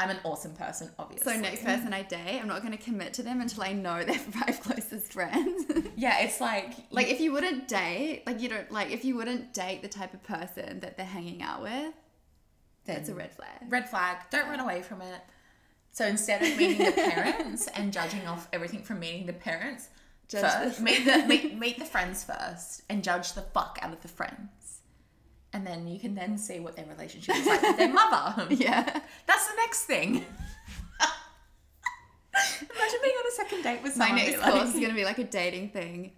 [0.00, 1.32] I'm an awesome person, obviously.
[1.34, 4.04] So next person I date, I'm not going to commit to them until I know
[4.04, 5.64] their five closest friends.
[5.96, 9.52] Yeah, it's like like if you wouldn't date, like you don't like if you wouldn't
[9.52, 11.92] date the type of person that they're hanging out with,
[12.84, 13.48] that's a red flag.
[13.68, 14.18] red flag.
[14.30, 15.20] Don't run away from it.
[15.90, 19.88] So instead of meeting the parents and judging off everything from meeting the parents,
[20.28, 23.92] Judge first, the- meet the meet, meet the friends first and judge the fuck out
[23.92, 24.50] of the friends,
[25.52, 28.46] and then you can then see what their relationship is like with their mother.
[28.54, 28.82] Yeah.
[29.26, 30.24] That's the next thing.
[32.60, 35.04] Imagine being on a second date with My next like- course is going to be
[35.04, 36.12] like a dating thing.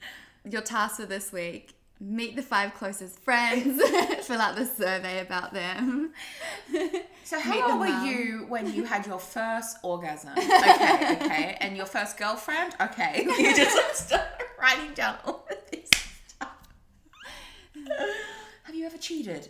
[0.48, 3.78] Your task for this week meet the five closest friends,
[4.26, 6.10] fill out the survey about them.
[7.24, 8.06] So how old were mum.
[8.06, 10.30] you when you had your first orgasm?
[10.32, 11.56] Okay, okay.
[11.60, 12.74] And your first girlfriend?
[12.80, 13.24] Okay.
[13.26, 14.22] You just start
[14.58, 15.90] writing down all of this
[16.26, 16.48] stuff.
[18.80, 19.46] You ever cheated?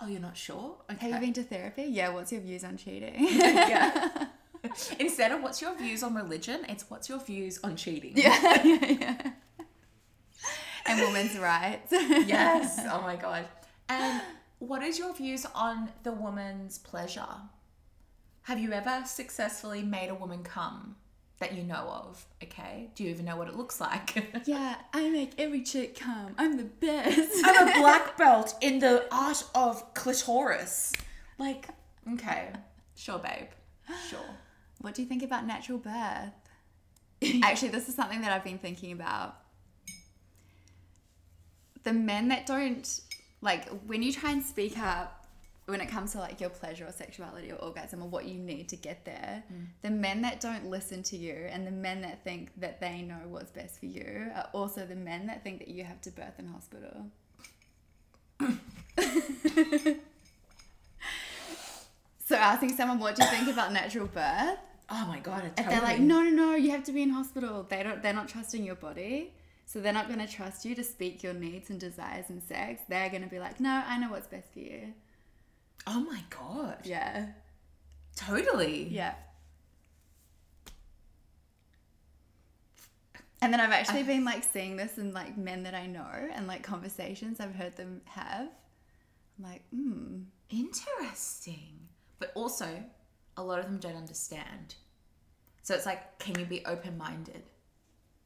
[0.00, 0.76] Oh, you're not sure?
[0.90, 1.10] Okay.
[1.10, 1.82] Have you been to therapy?
[1.82, 3.14] Yeah, what's your views on cheating?
[3.18, 4.28] yeah.
[4.98, 8.12] Instead of what's your views on religion, it's what's your views on cheating.
[8.14, 9.32] yeah, yeah, yeah.
[10.86, 11.92] And women's rights.
[11.92, 12.80] Yes.
[12.90, 13.44] Oh my god.
[13.90, 14.22] And
[14.60, 17.36] what is your views on the woman's pleasure?
[18.44, 20.96] Have you ever successfully made a woman come
[21.38, 22.24] that you know of?
[22.42, 22.90] Okay.
[22.94, 24.30] Do you even know what it looks like?
[24.44, 26.34] Yeah, I make every chick come.
[26.38, 27.42] I'm the best.
[27.44, 30.92] I'm a black belt in the art of clitoris.
[31.38, 31.68] Like,
[32.14, 32.48] okay.
[32.96, 33.48] Sure, babe.
[34.08, 34.20] Sure.
[34.80, 36.32] What do you think about natural birth?
[37.42, 39.36] Actually, this is something that I've been thinking about.
[41.84, 43.00] The men that don't
[43.40, 45.21] like when you try and speak up
[45.66, 48.68] when it comes to like your pleasure or sexuality or orgasm or what you need
[48.68, 49.66] to get there, mm.
[49.82, 53.20] the men that don't listen to you and the men that think that they know
[53.28, 56.38] what's best for you are also the men that think that you have to birth
[56.38, 57.06] in hospital.
[62.26, 64.58] so asking someone what do you think about natural birth?
[64.90, 65.52] Oh my god.
[65.56, 67.64] If they're like, no, no, no, you have to be in hospital.
[67.68, 68.02] They don't.
[68.02, 69.32] They're not trusting your body,
[69.64, 72.82] so they're not going to trust you to speak your needs and desires and sex.
[72.88, 74.92] They're going to be like, no, I know what's best for you.
[75.86, 76.78] Oh my god.
[76.84, 77.26] Yeah,
[78.16, 78.84] Totally.
[78.84, 79.14] yeah.
[83.40, 86.46] And then I've actually been like seeing this in like men that I know and
[86.46, 88.48] like conversations I've heard them have.
[89.38, 91.88] I'm like, hmm, Interesting.
[92.18, 92.68] But also,
[93.36, 94.74] a lot of them don't understand.
[95.62, 97.42] So it's like, can you be open minded?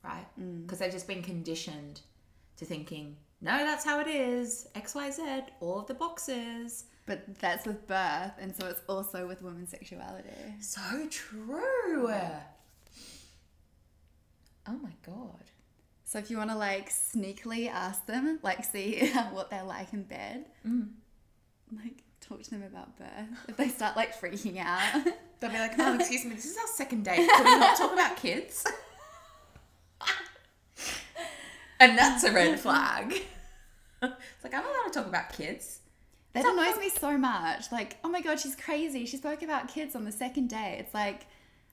[0.03, 0.27] Right?
[0.63, 2.01] Because they've just been conditioned
[2.59, 4.67] to thinking, no, that's how it is.
[4.75, 6.85] XYZ, all of the boxes.
[7.07, 10.29] But that's with birth, and so it's also with women's sexuality.
[10.61, 12.11] So true.
[14.69, 15.45] Oh my God.
[16.05, 20.03] So if you want to like sneakily ask them, like see what they're like in
[20.03, 20.89] bed, mm.
[21.73, 23.29] like talk to them about birth.
[23.49, 25.07] If they start like freaking out,
[25.41, 27.29] They'll be like, oh, excuse me, this is our second date.
[27.29, 28.65] Can we not talk about kids?
[31.81, 33.13] and that's a red flag.
[34.03, 35.81] It's like, I'm not allowed to talk about kids.
[36.37, 37.71] That annoys me so much.
[37.73, 39.07] Like, oh my god, she's crazy.
[39.07, 40.77] She spoke about kids on the second day.
[40.81, 41.27] It's like.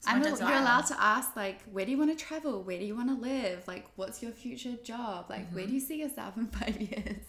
[0.06, 2.93] I'm, you're allowed to ask like where do you want to travel where do you
[2.93, 5.69] want to live like what's your future job like where mm-hmm.
[5.69, 7.21] do you see yourself in five years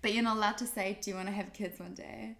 [0.00, 2.36] but you're not allowed to say do you want to have kids one day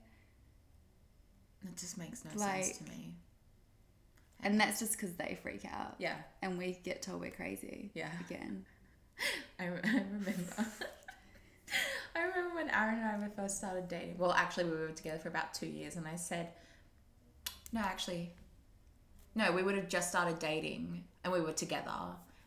[1.65, 3.17] It just makes no sense to me.
[4.45, 6.15] and that's just because they freak out Yeah.
[6.41, 8.13] and we get told we're crazy Yeah.
[8.29, 8.65] again
[9.59, 10.45] I, I remember.
[12.15, 14.17] I remember when Aaron and I were first started dating.
[14.19, 16.51] Well, actually, we were together for about two years, and I said,
[17.73, 18.33] "No, actually,
[19.35, 19.53] no.
[19.53, 21.91] We would have just started dating, and we were together."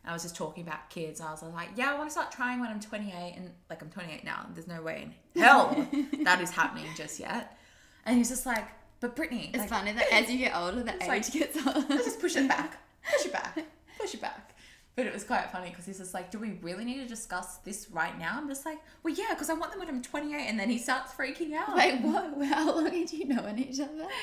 [0.02, 1.20] And I was just talking about kids.
[1.20, 3.90] I was like, "Yeah, I want to start trying when I'm 28, and like I'm
[3.90, 4.46] 28 now.
[4.52, 5.74] There's no way in hell
[6.24, 7.56] that is happening just yet."
[8.04, 8.66] And he's just like,
[9.00, 11.86] "But Brittany, It's like, funny that as you get older, the age like- gets older.
[11.88, 12.76] I just push it back,
[13.10, 13.58] push it back,
[13.98, 14.53] push it back.
[14.96, 17.56] But it was quite funny because he's just like, "Do we really need to discuss
[17.58, 20.46] this right now?" I'm just like, "Well, yeah, because I want them when I'm 28,"
[20.48, 21.74] and then he starts freaking out.
[21.76, 22.44] Wait, what?
[22.46, 24.06] How long did you know each other?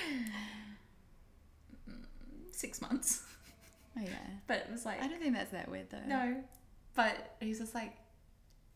[2.52, 3.24] six months.
[3.98, 4.12] Oh yeah.
[4.48, 6.00] But it was like, I don't think that's that weird though.
[6.08, 6.38] no.
[6.96, 7.94] But he's just like,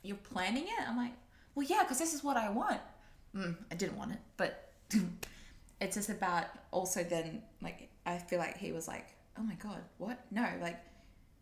[0.03, 1.13] "You're planning it?" I'm like,
[1.53, 2.79] "Well, yeah, because this is what I want."
[3.35, 4.71] Mm, I didn't want it, but
[5.81, 9.07] it's just about also then like I feel like he was like,
[9.37, 10.19] "Oh my god, what?
[10.31, 10.79] No!" Like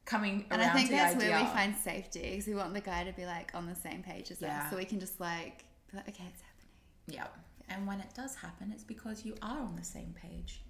[0.05, 1.29] coming And around I think to that's idea.
[1.31, 4.03] where we find safety because we want the guy to be like on the same
[4.03, 4.63] page as Yeah.
[4.63, 6.69] us, so we can just like be like, okay, it's happening.
[7.07, 7.27] Yeah.
[7.69, 10.61] And when it does happen, it's because you are on the same page.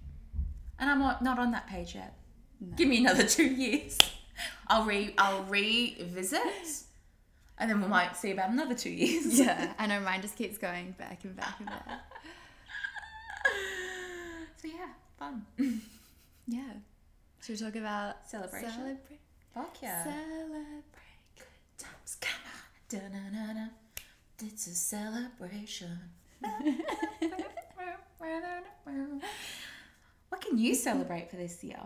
[0.78, 2.16] And I'm not, not on that page yet.
[2.76, 3.98] Give me another two years.
[4.68, 6.40] I'll re I'll revisit,
[7.58, 9.38] and then we might see about another two years.
[9.38, 11.88] Yeah, I know mine just keeps going back and back and back.
[14.60, 15.44] So yeah, fun.
[16.46, 16.62] Yeah.
[17.44, 18.70] Should we talk about Celebration.
[18.70, 19.20] Celebrate.
[19.54, 20.02] Fuck yeah.
[20.02, 20.82] Celebrate.
[21.78, 22.60] Times come on.
[22.88, 23.68] Da-na-na-na.
[24.42, 25.96] It's a celebration.
[30.28, 31.78] what can you celebrate for this year?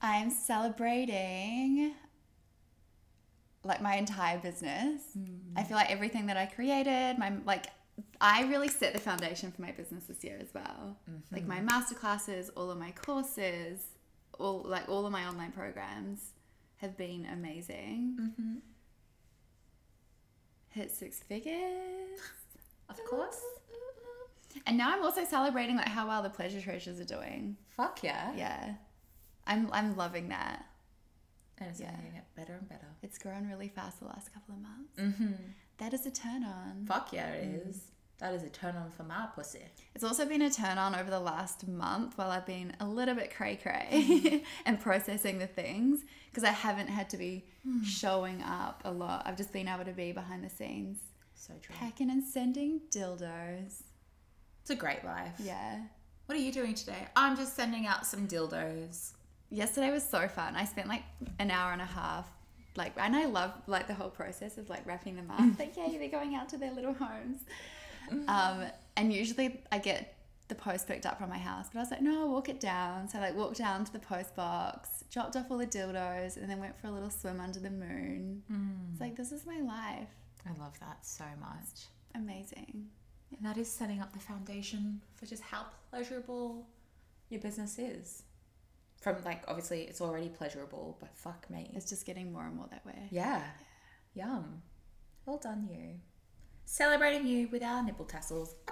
[0.00, 1.92] I'm celebrating
[3.62, 5.02] like my entire business.
[5.18, 5.38] Mm.
[5.56, 7.66] I feel like everything that I created, my like
[8.20, 10.96] I really set the foundation for my business this year as well.
[11.30, 11.68] Like my mm-hmm.
[11.68, 13.82] masterclasses, all of my courses,
[14.38, 16.32] all like all of my online programs
[16.78, 18.16] have been amazing.
[18.20, 18.54] Mm-hmm.
[20.70, 22.20] Hit six figures.
[22.90, 23.40] Of course.
[24.66, 27.56] And now I'm also celebrating like how well the pleasure treasures are doing.
[27.76, 28.32] Fuck yeah.
[28.36, 28.74] Yeah.
[29.48, 30.64] I'm I'm loving that.
[31.58, 31.88] And it's Yeah.
[31.88, 32.86] only gonna get better and better.
[33.02, 34.96] It's grown really fast the last couple of months.
[34.96, 35.32] Mm-hmm.
[35.78, 36.84] That is a turn on.
[36.86, 37.80] Fuck yeah, it is.
[38.24, 39.60] That is a turn on for my pussy.
[39.94, 43.14] It's also been a turn on over the last month while I've been a little
[43.14, 44.42] bit cray cray mm.
[44.64, 46.00] and processing the things
[46.30, 47.84] because I haven't had to be mm.
[47.84, 49.24] showing up a lot.
[49.26, 51.00] I've just been able to be behind the scenes,
[51.34, 51.74] So true.
[51.78, 53.82] packing and sending dildos.
[54.62, 55.34] It's a great life.
[55.38, 55.82] Yeah.
[56.24, 57.06] What are you doing today?
[57.14, 59.12] I'm just sending out some dildos.
[59.50, 60.56] Yesterday was so fun.
[60.56, 61.02] I spent like
[61.38, 62.26] an hour and a half.
[62.74, 65.40] Like, and I love like the whole process of like wrapping them up.
[65.40, 65.58] Mm.
[65.58, 67.42] like, yay, they're going out to their little homes.
[68.28, 70.16] Um, and usually I get
[70.48, 72.60] the post picked up from my house, but I was like, no, I'll walk it
[72.60, 73.08] down.
[73.08, 76.48] So I like walked down to the post box, dropped off all the dildos, and
[76.48, 78.42] then went for a little swim under the moon.
[78.92, 80.08] It's like, this is my life.
[80.46, 81.86] I love that so much.
[82.14, 82.86] Amazing.
[83.36, 86.66] And that is setting up the foundation for just how pleasurable
[87.30, 88.22] your business is.
[89.00, 91.70] From like, obviously, it's already pleasurable, but fuck me.
[91.74, 93.08] It's just getting more and more that way.
[93.10, 93.42] Yeah.
[94.14, 94.62] Yum.
[95.26, 96.00] Well done, you.
[96.66, 98.54] Celebrating you with our nipple tassels.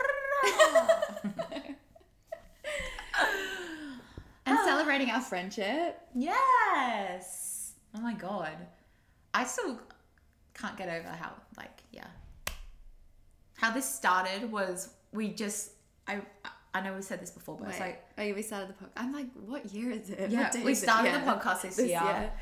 [4.44, 6.00] And celebrating our friendship.
[6.14, 7.74] yes.
[7.94, 8.56] Oh my god.
[9.34, 9.78] I still
[10.54, 12.06] can't get over how, like, yeah.
[13.56, 15.70] How this started was we just,
[16.08, 16.20] I,
[16.74, 18.90] I know we said this before, but it's like, oh, yeah, we started the podcast.
[18.96, 20.30] I'm like, what year is it?
[20.30, 20.82] yeah, we is it?
[20.86, 21.24] started Yeah.
[21.24, 22.02] the podcast this, This year.
[22.02, 22.32] year.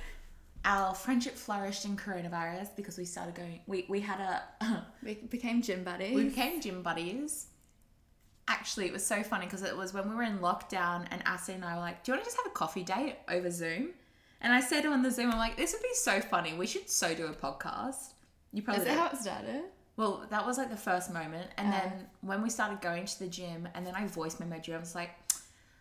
[0.64, 5.62] Our friendship flourished in coronavirus because we started going, we, we had a, We became
[5.62, 6.14] gym buddies.
[6.14, 7.46] We became gym buddies.
[8.46, 11.54] Actually, it was so funny because it was when we were in lockdown, and Ashley
[11.54, 13.90] and I were like, "Do you want to just have a coffee date over Zoom?"
[14.40, 16.54] And I said on the Zoom, "I'm like, this would be so funny.
[16.54, 18.14] We should so do a podcast."
[18.52, 19.62] You probably Is that how it started?
[19.96, 21.70] well, that was like the first moment, and Oh.
[21.70, 24.78] then when we started going to the gym, and then I voice memoed you, I
[24.78, 25.11] was like,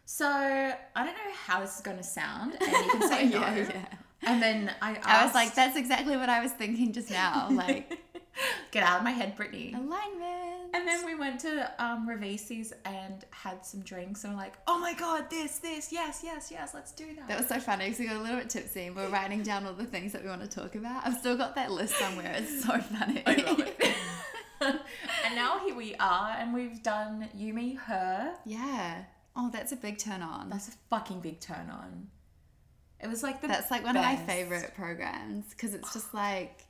[0.06, 3.40] "So I don't know how this is going to sound," and you can say no.
[3.42, 3.86] yeah, yeah.
[4.24, 7.48] And then I, asked, I was like, that's exactly what I was thinking just now.
[7.60, 8.00] Like
[8.72, 10.74] "Get out of my head, Brittany." alignment.
[10.74, 14.78] And then we went to um, Ravisi's and had some drinks, and we're like, "Oh
[14.80, 18.00] my god, this, this, yes, yes, yes, let's do that." that was so funny because
[18.00, 20.24] we got a little bit tipsy and we we're writing down all the things that
[20.24, 21.06] we want to talk about.
[21.06, 22.36] I've still got that list somewhere.
[22.38, 23.24] It's so funny.
[23.26, 23.96] I love it.
[24.62, 28.36] and now here we are, and we've done you, me, her.
[28.46, 29.04] yeah.
[29.36, 30.50] Oh, that's a big turn on.
[30.50, 32.08] That's a fucking big turn on.
[33.02, 33.48] It was like the.
[33.48, 36.66] That's like one of my favorite programs because it's just like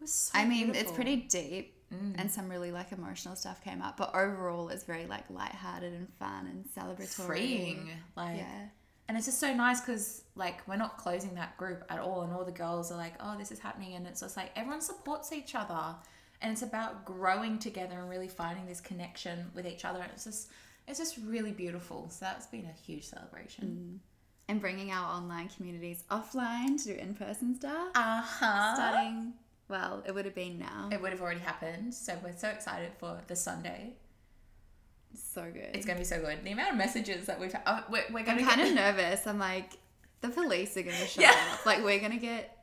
[0.00, 2.14] It so I mean, it's pretty deep Mm.
[2.20, 6.06] and some really like emotional stuff came up, but overall it's very like lighthearted and
[6.20, 7.26] fun and celebratory.
[7.26, 7.90] freeing.
[8.16, 8.66] Like, Yeah.
[9.08, 12.32] and it's just so nice because like we're not closing that group at all, and
[12.32, 15.32] all the girls are like, "Oh, this is happening," and it's just like everyone supports
[15.32, 15.96] each other,
[16.40, 20.00] and it's about growing together and really finding this connection with each other.
[20.00, 20.48] And it's just,
[20.86, 22.08] it's just really beautiful.
[22.08, 24.00] So that's been a huge celebration.
[24.50, 27.88] And bringing our online communities offline to do in person stuff.
[27.94, 28.74] Uh huh.
[28.74, 29.32] Starting,
[29.68, 30.88] well, it would have been now.
[30.90, 33.94] It would have already happened, so we're so excited for the Sunday.
[35.14, 35.68] so good.
[35.74, 36.42] It's gonna be so good.
[36.44, 39.26] The amount of messages that we've had, oh, we're, we're gonna I'm kind of nervous.
[39.26, 39.72] I'm like,
[40.20, 41.30] the police are going to show Yeah.
[41.54, 41.64] up.
[41.64, 42.56] Like, we're going to get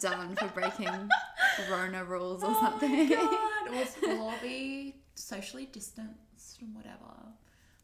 [0.00, 0.88] done for breaking
[1.70, 2.90] Rona rules or Oh something.
[2.90, 3.86] my god!
[4.02, 7.12] We'll, be socially distanced and whatever.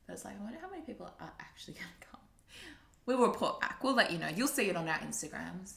[0.06, 2.19] But it's like, I wonder how many people are actually gonna come.
[3.10, 3.82] We'll report back.
[3.82, 4.28] We'll let you know.
[4.28, 5.74] You'll see it on our Instagrams.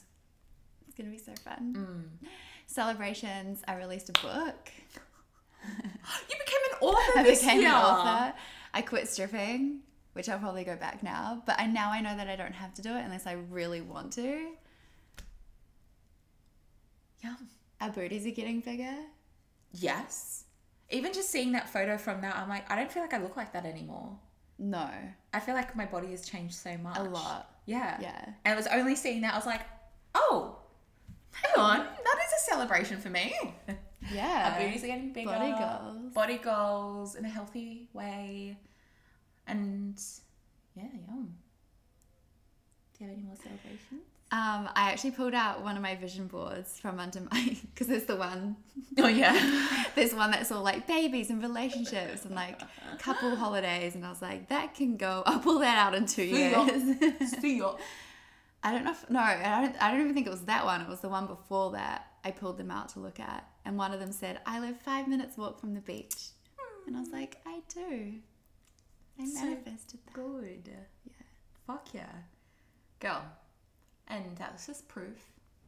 [0.86, 1.74] It's going to be so fun.
[2.22, 2.28] Mm.
[2.66, 3.60] Celebrations.
[3.66, 4.70] I released a book.
[6.28, 7.70] You became an author I this became year.
[7.70, 8.34] an author.
[8.72, 9.80] I quit stripping,
[10.12, 11.42] which I'll probably go back now.
[11.44, 13.80] But I now I know that I don't have to do it unless I really
[13.80, 14.50] want to.
[17.24, 17.48] Yum.
[17.80, 18.94] Our booties are getting bigger.
[19.72, 20.44] Yes.
[20.90, 23.36] Even just seeing that photo from that, I'm like, I don't feel like I look
[23.36, 24.18] like that anymore.
[24.58, 24.88] No,
[25.32, 26.96] I feel like my body has changed so much.
[26.98, 27.50] a lot.
[27.66, 27.98] Yeah.
[28.00, 28.24] Yeah.
[28.44, 29.62] And it was only seeing that I was like,
[30.14, 30.58] oh,
[31.32, 33.34] hang on, that is a celebration for me.
[34.12, 34.52] Yeah.
[34.52, 35.30] Our booties are getting bigger.
[35.30, 36.12] Body goals.
[36.12, 38.58] Body goals in a healthy way.
[39.46, 39.98] And
[40.74, 41.34] Yeah, yum.
[42.98, 44.02] Do you have any more celebrations?
[44.34, 48.06] Um, I actually pulled out one of my vision boards from under my because there's
[48.06, 48.56] the one
[48.98, 49.84] Oh yeah.
[49.94, 52.60] there's one that's all like babies and relationships and like
[52.98, 56.24] couple holidays and I was like that can go I'll pull that out in two
[56.24, 56.56] years.
[58.64, 60.80] I don't know if no I don't I don't even think it was that one
[60.80, 63.92] it was the one before that I pulled them out to look at and one
[63.92, 66.30] of them said I live five minutes walk from the beach
[66.88, 68.14] and I was like I do
[69.20, 70.70] I So manifested that Good.
[71.04, 71.12] yeah
[71.68, 72.10] Fuck yeah.
[72.98, 73.22] Girl.
[74.08, 75.18] And that's just proof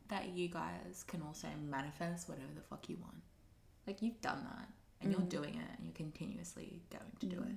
[0.09, 3.17] that you guys can also manifest whatever the fuck you want.
[3.87, 4.69] Like you've done that
[5.01, 5.29] and you're mm.
[5.29, 7.51] doing it and you're continuously going to do mm.
[7.51, 7.57] it.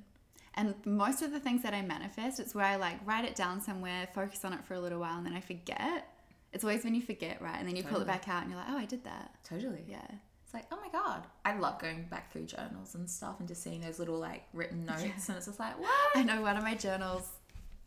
[0.56, 3.62] And most of the things that I manifest, it's where I like write it down
[3.62, 6.08] somewhere, focus on it for a little while, and then I forget.
[6.52, 7.58] It's always when you forget, right?
[7.60, 9.36] And then you pull it back out and you're like, oh, I did that.
[9.48, 9.84] Totally.
[9.88, 10.02] Yeah.
[10.44, 11.28] It's like, oh my god.
[11.46, 14.84] I love going back through journals and stuff and just seeing those little like written
[14.88, 15.92] notes and it's just like, what?
[16.16, 17.30] I know one of my journals,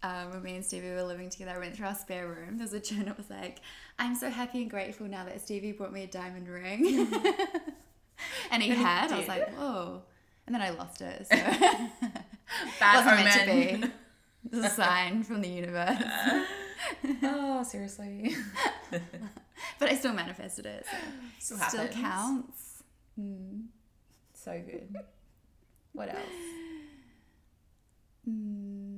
[0.03, 2.59] um, when me and Stevie were living together, I went through our spare room.
[2.59, 3.61] There's a journal that was like,
[3.99, 6.87] I'm so happy and grateful now that Stevie brought me a diamond ring.
[8.51, 9.13] and he And he had.
[9.13, 10.03] I was like, whoa.
[10.47, 11.27] And then I lost it.
[11.29, 11.37] So
[12.81, 13.93] Bad wasn't meant to be.
[14.59, 16.03] It's a sign from the universe.
[17.23, 18.35] oh, seriously.
[19.79, 20.85] But I still manifested it.
[21.39, 22.83] So Still still counts.
[23.19, 23.67] Mm.
[24.35, 24.97] So good.
[25.93, 26.19] What else?
[28.29, 28.92] Mm.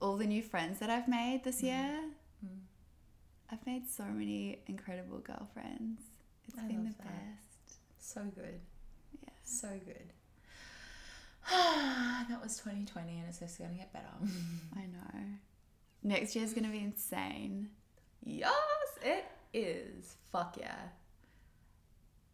[0.00, 2.00] All the new friends that I've made this year.
[2.44, 2.60] Mm.
[3.50, 6.02] I've made so many incredible girlfriends.
[6.46, 7.04] It's I been the that.
[7.04, 7.80] best.
[7.98, 8.60] So good.
[9.22, 9.30] Yeah.
[9.44, 10.12] So good.
[11.50, 14.06] that was 2020 and it's just going to get better.
[14.76, 15.24] I know.
[16.02, 17.68] Next year's gonna be insane.
[18.24, 18.52] yes,
[19.02, 20.16] it is.
[20.30, 20.76] Fuck yeah.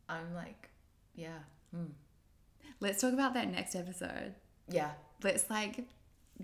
[0.08, 0.68] I'm like,
[1.14, 1.38] yeah.
[1.74, 1.90] Mm.
[2.80, 4.34] Let's talk about that next episode.
[4.68, 4.90] Yeah.
[5.22, 5.84] Let's like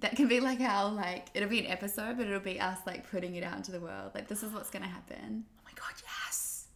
[0.01, 3.11] that can be like our like it'll be an episode, but it'll be us like
[3.11, 4.13] putting it out into the world.
[4.15, 5.45] Like this is what's gonna happen.
[5.59, 6.67] Oh my god, yes.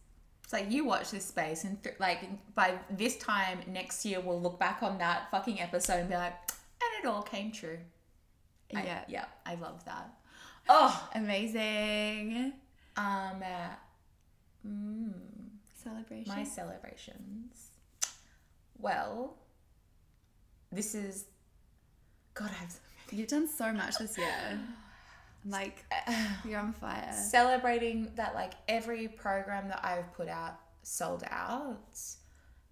[0.43, 2.19] It's like you watch this space and th- like
[2.53, 6.33] by this time next year we'll look back on that fucking episode and be like,
[6.81, 7.79] and it all came true.
[8.75, 9.03] I- yeah.
[9.07, 10.09] yeah, I love that.
[10.67, 12.53] Oh, Amazing.
[12.97, 15.13] um, uh, mm,
[15.83, 16.33] Celebration.
[16.33, 17.69] my celebrations.
[18.79, 19.35] Well,
[20.71, 21.25] this is.
[22.33, 22.71] God, I have
[23.11, 24.59] You've done so much this year.
[25.47, 25.85] Like,
[26.43, 27.13] you're on fire.
[27.13, 31.99] celebrating that like every program that I've put out sold out.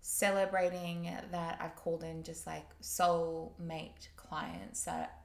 [0.02, 5.20] Celebrating that I've called in just like soul mate clients that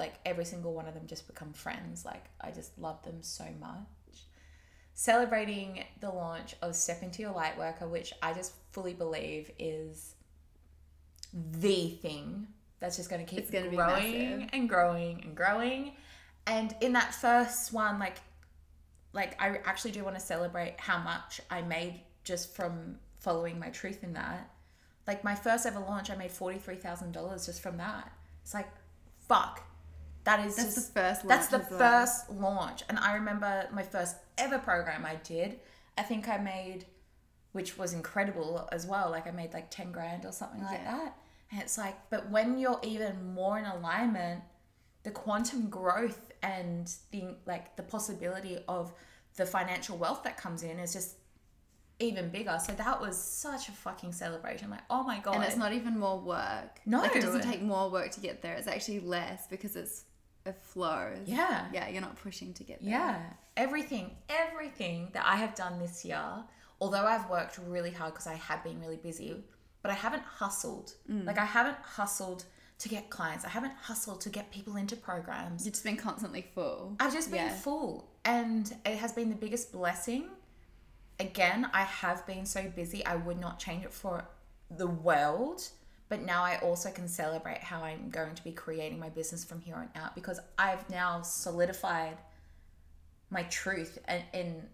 [0.00, 2.04] like every single one of them just become friends.
[2.04, 4.26] Like I just love them so much.
[4.94, 10.14] Celebrating the launch of Step Into Your Light Worker, which I just fully believe is
[11.32, 12.48] the thing
[12.82, 15.92] that's just going to keep growing and growing and growing.
[16.46, 18.16] And in that first one, like,
[19.12, 23.70] like I actually do want to celebrate how much I made just from following my
[23.70, 24.50] truth in that.
[25.06, 28.12] Like my first ever launch, I made forty three thousand dollars just from that.
[28.42, 28.68] It's like,
[29.28, 29.62] fuck,
[30.24, 31.78] that is That's just the first that's the launch as well.
[31.78, 32.82] first launch.
[32.88, 35.60] And I remember my first ever program I did.
[35.98, 36.86] I think I made,
[37.52, 39.10] which was incredible as well.
[39.10, 41.16] Like I made like 10 grand or something like that.
[41.52, 44.42] And it's like, but when you're even more in alignment,
[45.02, 48.92] the quantum growth and the like the possibility of
[49.36, 51.16] the financial wealth that comes in is just
[51.98, 52.58] even bigger.
[52.64, 54.70] So that was such a fucking celebration.
[54.70, 55.36] Like, oh my god.
[55.36, 56.80] And it's not even more work.
[56.86, 57.00] No.
[57.00, 58.54] Like it doesn't take more work to get there.
[58.54, 60.04] It's actually less because it's
[60.46, 61.12] a flow.
[61.24, 61.66] Yeah.
[61.72, 62.90] Yeah, you're not pushing to get there.
[62.90, 63.20] Yeah,
[63.56, 66.22] everything, everything that I have done this year,
[66.80, 69.36] although I've worked really hard because I have been really busy,
[69.82, 70.94] but I haven't hustled.
[71.10, 71.26] Mm.
[71.26, 72.44] Like, I haven't hustled
[72.78, 75.64] to get clients, I haven't hustled to get people into programs.
[75.64, 76.96] You've just been constantly full.
[76.98, 77.54] I've just been Yeah.
[77.54, 80.30] full, and it has been the biggest blessing.
[81.20, 84.24] Again, I have been so busy, I would not change it for
[84.70, 85.68] the world.
[86.08, 89.62] But now I also can celebrate how I'm going to be creating my business from
[89.62, 92.18] here on out because I've now solidified
[93.30, 94.68] my truth and in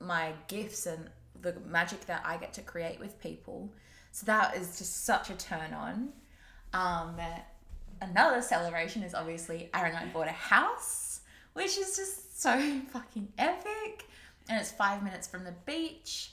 [0.00, 1.10] my gifts and
[1.42, 3.70] the magic that I get to create with people.
[4.12, 6.10] So that is just such a turn on.
[6.74, 7.16] Um,
[8.00, 11.20] another celebration is obviously Aaron and I bought a house,
[11.54, 14.06] which is just so fucking epic.
[14.48, 16.32] And it's five minutes from the beach,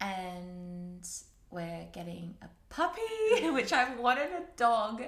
[0.00, 1.06] and
[1.50, 3.00] we're getting a puppy,
[3.50, 5.02] which I've wanted a dog.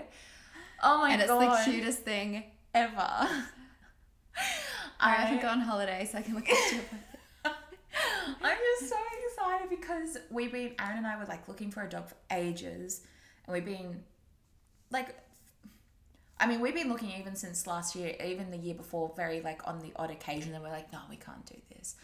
[0.82, 1.12] Oh my god.
[1.12, 1.30] and it's
[1.66, 2.44] the cutest thing.
[2.74, 3.28] ever.
[5.00, 6.84] I have to go on holiday so I can look after it.
[8.42, 11.88] I'm just so excited because we've been Aaron and I were like looking for a
[11.88, 13.02] dog for ages,
[13.46, 14.02] and we've been
[14.90, 15.16] like,
[16.38, 19.66] I mean, we've been looking even since last year, even the year before, very like
[19.66, 21.96] on the odd occasion, and we're like, no, we can't do this.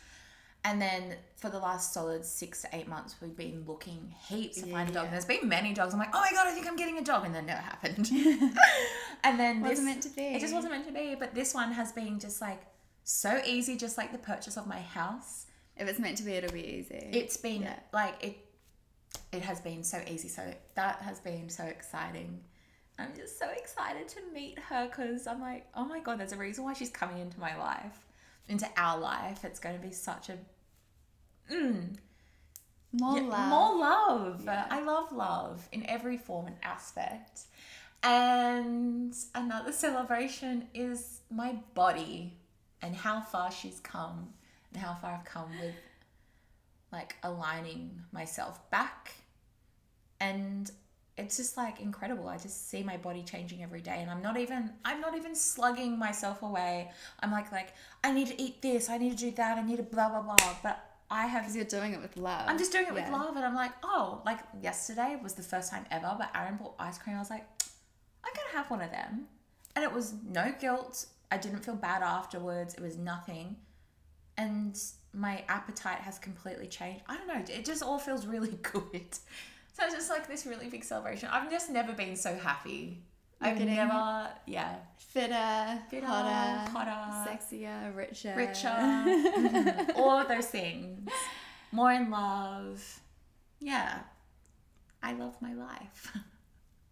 [0.65, 4.67] And then for the last solid six to eight months, we've been looking heaps to
[4.67, 5.05] find a dog.
[5.05, 5.11] Yeah.
[5.13, 5.95] There's been many dogs.
[5.95, 8.11] I'm like, oh my god, I think I'm getting a dog, and then never happened.
[9.25, 10.23] and then Wasn't this, meant to be.
[10.23, 11.15] It just wasn't meant to be.
[11.15, 12.63] But this one has been just like
[13.05, 15.47] so easy, just like the purchase of my house.
[15.79, 17.09] If it's meant to be, it'll be easy.
[17.13, 17.79] It's been Yeah.
[17.93, 18.37] like it.
[19.33, 20.29] It has been so easy.
[20.29, 22.41] So that has been so exciting.
[22.99, 26.37] I'm just so excited to meet her because I'm like, oh my god, there's a
[26.37, 28.07] reason why she's coming into my life,
[28.49, 29.45] into our life.
[29.45, 30.39] It's going to be such a
[31.53, 31.95] mm,
[32.93, 33.49] more yeah, love.
[33.49, 34.43] more love.
[34.45, 34.67] Yeah.
[34.71, 37.43] I love love in every form and aspect.
[38.03, 42.37] And another celebration is my body
[42.83, 44.29] and how far she's come
[44.73, 45.75] and how far I've come with
[46.93, 49.13] like aligning myself back.
[50.21, 50.71] And
[51.17, 52.29] it's just like incredible.
[52.29, 55.35] I just see my body changing every day and I'm not even I'm not even
[55.35, 56.91] slugging myself away.
[57.21, 59.77] I'm like like I need to eat this, I need to do that, I need
[59.77, 60.37] to blah blah blah.
[60.63, 62.45] But I have Because you're doing it with love.
[62.47, 65.71] I'm just doing it with love, and I'm like, oh, like yesterday was the first
[65.71, 67.17] time ever, but Aaron bought ice cream.
[67.17, 67.47] I was like,
[68.25, 69.27] I'm gonna have one of them,
[69.75, 71.07] and it was no guilt.
[71.31, 72.75] I didn't feel bad afterwards.
[72.75, 73.57] It was nothing,
[74.39, 74.81] and
[75.13, 77.03] my appetite has completely changed.
[77.09, 77.43] I don't know.
[77.53, 79.13] It just all feels really good.
[79.75, 81.29] So it's just like this really big celebration.
[81.31, 83.03] I've just never been so happy.
[83.41, 88.35] You're I've never, yeah, Fitter, Fitter, hotter, hotter, sexier, richer.
[88.37, 91.09] richer, all of those things,
[91.71, 93.01] more in love.
[93.61, 94.01] Yeah,
[95.05, 96.17] I love my life.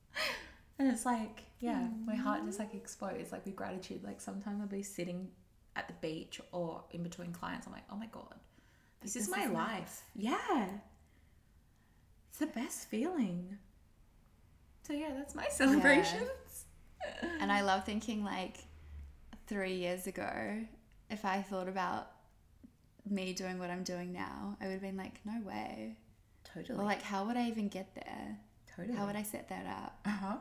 [0.78, 2.76] and it's like, yeah, my heart just like mm-hmm.
[2.76, 4.04] explodes, like with gratitude.
[4.04, 5.26] Like sometimes I'll be sitting
[5.76, 7.66] at the beach or in between clients.
[7.66, 8.34] I'm like, oh my God,
[9.02, 9.70] this, This is my is life.
[9.78, 10.02] life.
[10.14, 10.66] Yeah.
[12.30, 13.58] It's the best feeling.
[14.82, 16.64] So yeah, that's my celebrations.
[17.40, 18.58] And I love thinking like
[19.46, 20.58] three years ago,
[21.10, 22.10] if I thought about
[23.08, 25.96] me doing what I'm doing now, I would have been like, no way.
[26.44, 26.78] Totally.
[26.78, 28.38] Or like, how would I even get there?
[28.76, 28.96] totally.
[28.96, 29.98] How would I set that up?
[30.04, 30.36] Uh-huh.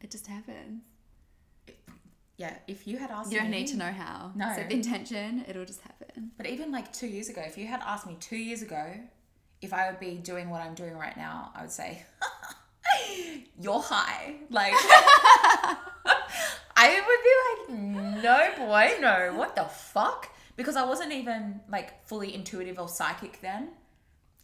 [0.00, 0.82] It just happens.
[2.42, 3.36] Yeah, if you had asked me.
[3.36, 4.32] You don't me, need to know how.
[4.34, 4.52] No.
[4.52, 6.32] Set the intention, it'll just happen.
[6.36, 8.94] But even like two years ago, if you had asked me two years ago
[9.60, 12.02] if I would be doing what I'm doing right now, I would say,
[13.60, 14.34] You're high.
[14.50, 14.74] Like,
[16.76, 19.34] I would be like, No, boy, no.
[19.36, 20.28] What the fuck?
[20.56, 23.68] Because I wasn't even like fully intuitive or psychic then.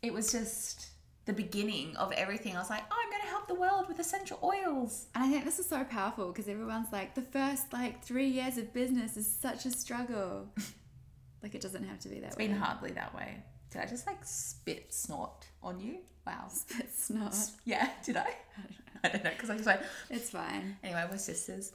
[0.03, 0.88] It was just
[1.29, 2.57] the beginning of everything.
[2.57, 5.07] I was like, Oh, I'm going to help the world with essential oils.
[5.15, 8.57] And I think this is so powerful because everyone's like, the first like three years
[8.57, 10.49] of business is such a struggle.
[11.43, 12.47] like, it doesn't have to be that It's way.
[12.49, 13.45] been hardly that way.
[13.71, 15.99] Did I just like spit snort on you?
[16.27, 16.47] Wow.
[16.51, 17.35] Spit snort.
[17.67, 18.35] Yeah, did I?
[19.05, 20.77] I don't know because I was like, It's fine.
[20.83, 21.73] Anyway, we're sisters.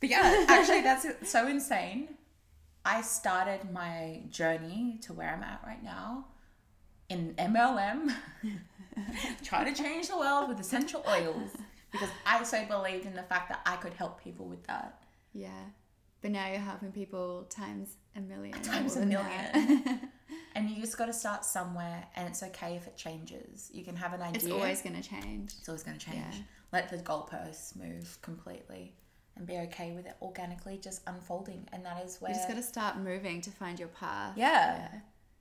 [0.00, 2.08] But yeah, actually, that's so insane.
[2.84, 6.26] I started my journey to where I'm at right now
[7.08, 8.12] in MLM,
[9.44, 11.50] trying to change the world with essential oils
[11.92, 15.02] because I so believed in the fact that I could help people with that.
[15.32, 15.50] Yeah.
[16.22, 18.52] But now you're helping people times a million.
[18.62, 20.00] Times a million.
[20.56, 23.70] And you just got to start somewhere, and it's okay if it changes.
[23.74, 24.36] You can have an idea.
[24.42, 25.52] it's always going to change.
[25.58, 26.16] It's always going to change.
[26.16, 26.42] Yeah.
[26.72, 28.94] Let the goalposts move completely
[29.36, 31.68] and be okay with it organically just unfolding.
[31.74, 32.30] And that is where.
[32.30, 34.32] You just got to start moving to find your path.
[34.36, 34.88] yeah.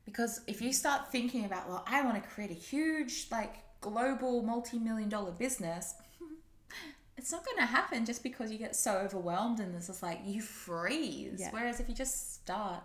[0.06, 4.44] Because if you start thinking about, well, I want to create a huge, like, global
[4.44, 5.96] multi million dollar business,
[7.18, 10.20] it's not going to happen just because you get so overwhelmed and it's just like
[10.26, 11.40] you freeze.
[11.40, 11.50] Yeah.
[11.52, 12.84] Whereas if you just start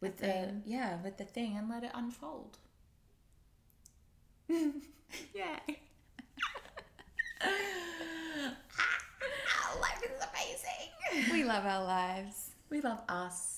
[0.00, 2.58] with The yeah, with the thing and let it unfold.
[4.48, 4.72] Yay.
[9.80, 11.32] Life is amazing.
[11.32, 12.50] We love our lives.
[12.70, 13.57] We love us.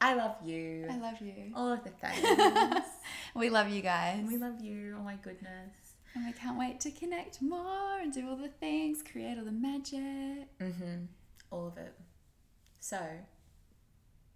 [0.00, 0.86] I love you.
[0.90, 1.52] I love you.
[1.54, 2.86] All of the things.
[3.34, 4.24] We love you guys.
[4.26, 4.96] we love you.
[4.98, 5.72] Oh my goodness.
[6.14, 9.52] And we can't wait to connect more and do all the things, create all the
[9.52, 10.48] magic.
[10.58, 11.04] Mm-hmm.
[11.50, 11.94] All of it.
[12.80, 12.98] So,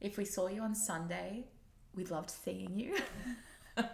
[0.00, 1.46] if we saw you on Sunday,
[1.94, 2.96] we'd love to seeing you.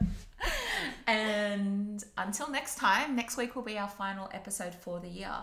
[1.06, 5.36] and until next time, next week will be our final episode for the year.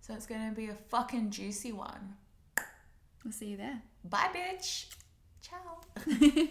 [0.00, 2.16] So it's going to be a fucking juicy one.
[3.24, 3.82] We'll see you there.
[4.04, 4.86] Bye, bitch.
[5.42, 5.80] Ciao.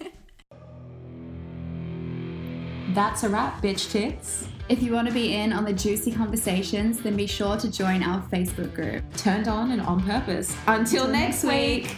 [2.94, 4.46] That's a wrap, bitch tits.
[4.68, 8.04] If you want to be in on the juicy conversations, then be sure to join
[8.04, 9.02] our Facebook group.
[9.16, 10.54] Turned on and on purpose.
[10.68, 11.86] Until, Until next week.
[11.86, 11.96] week.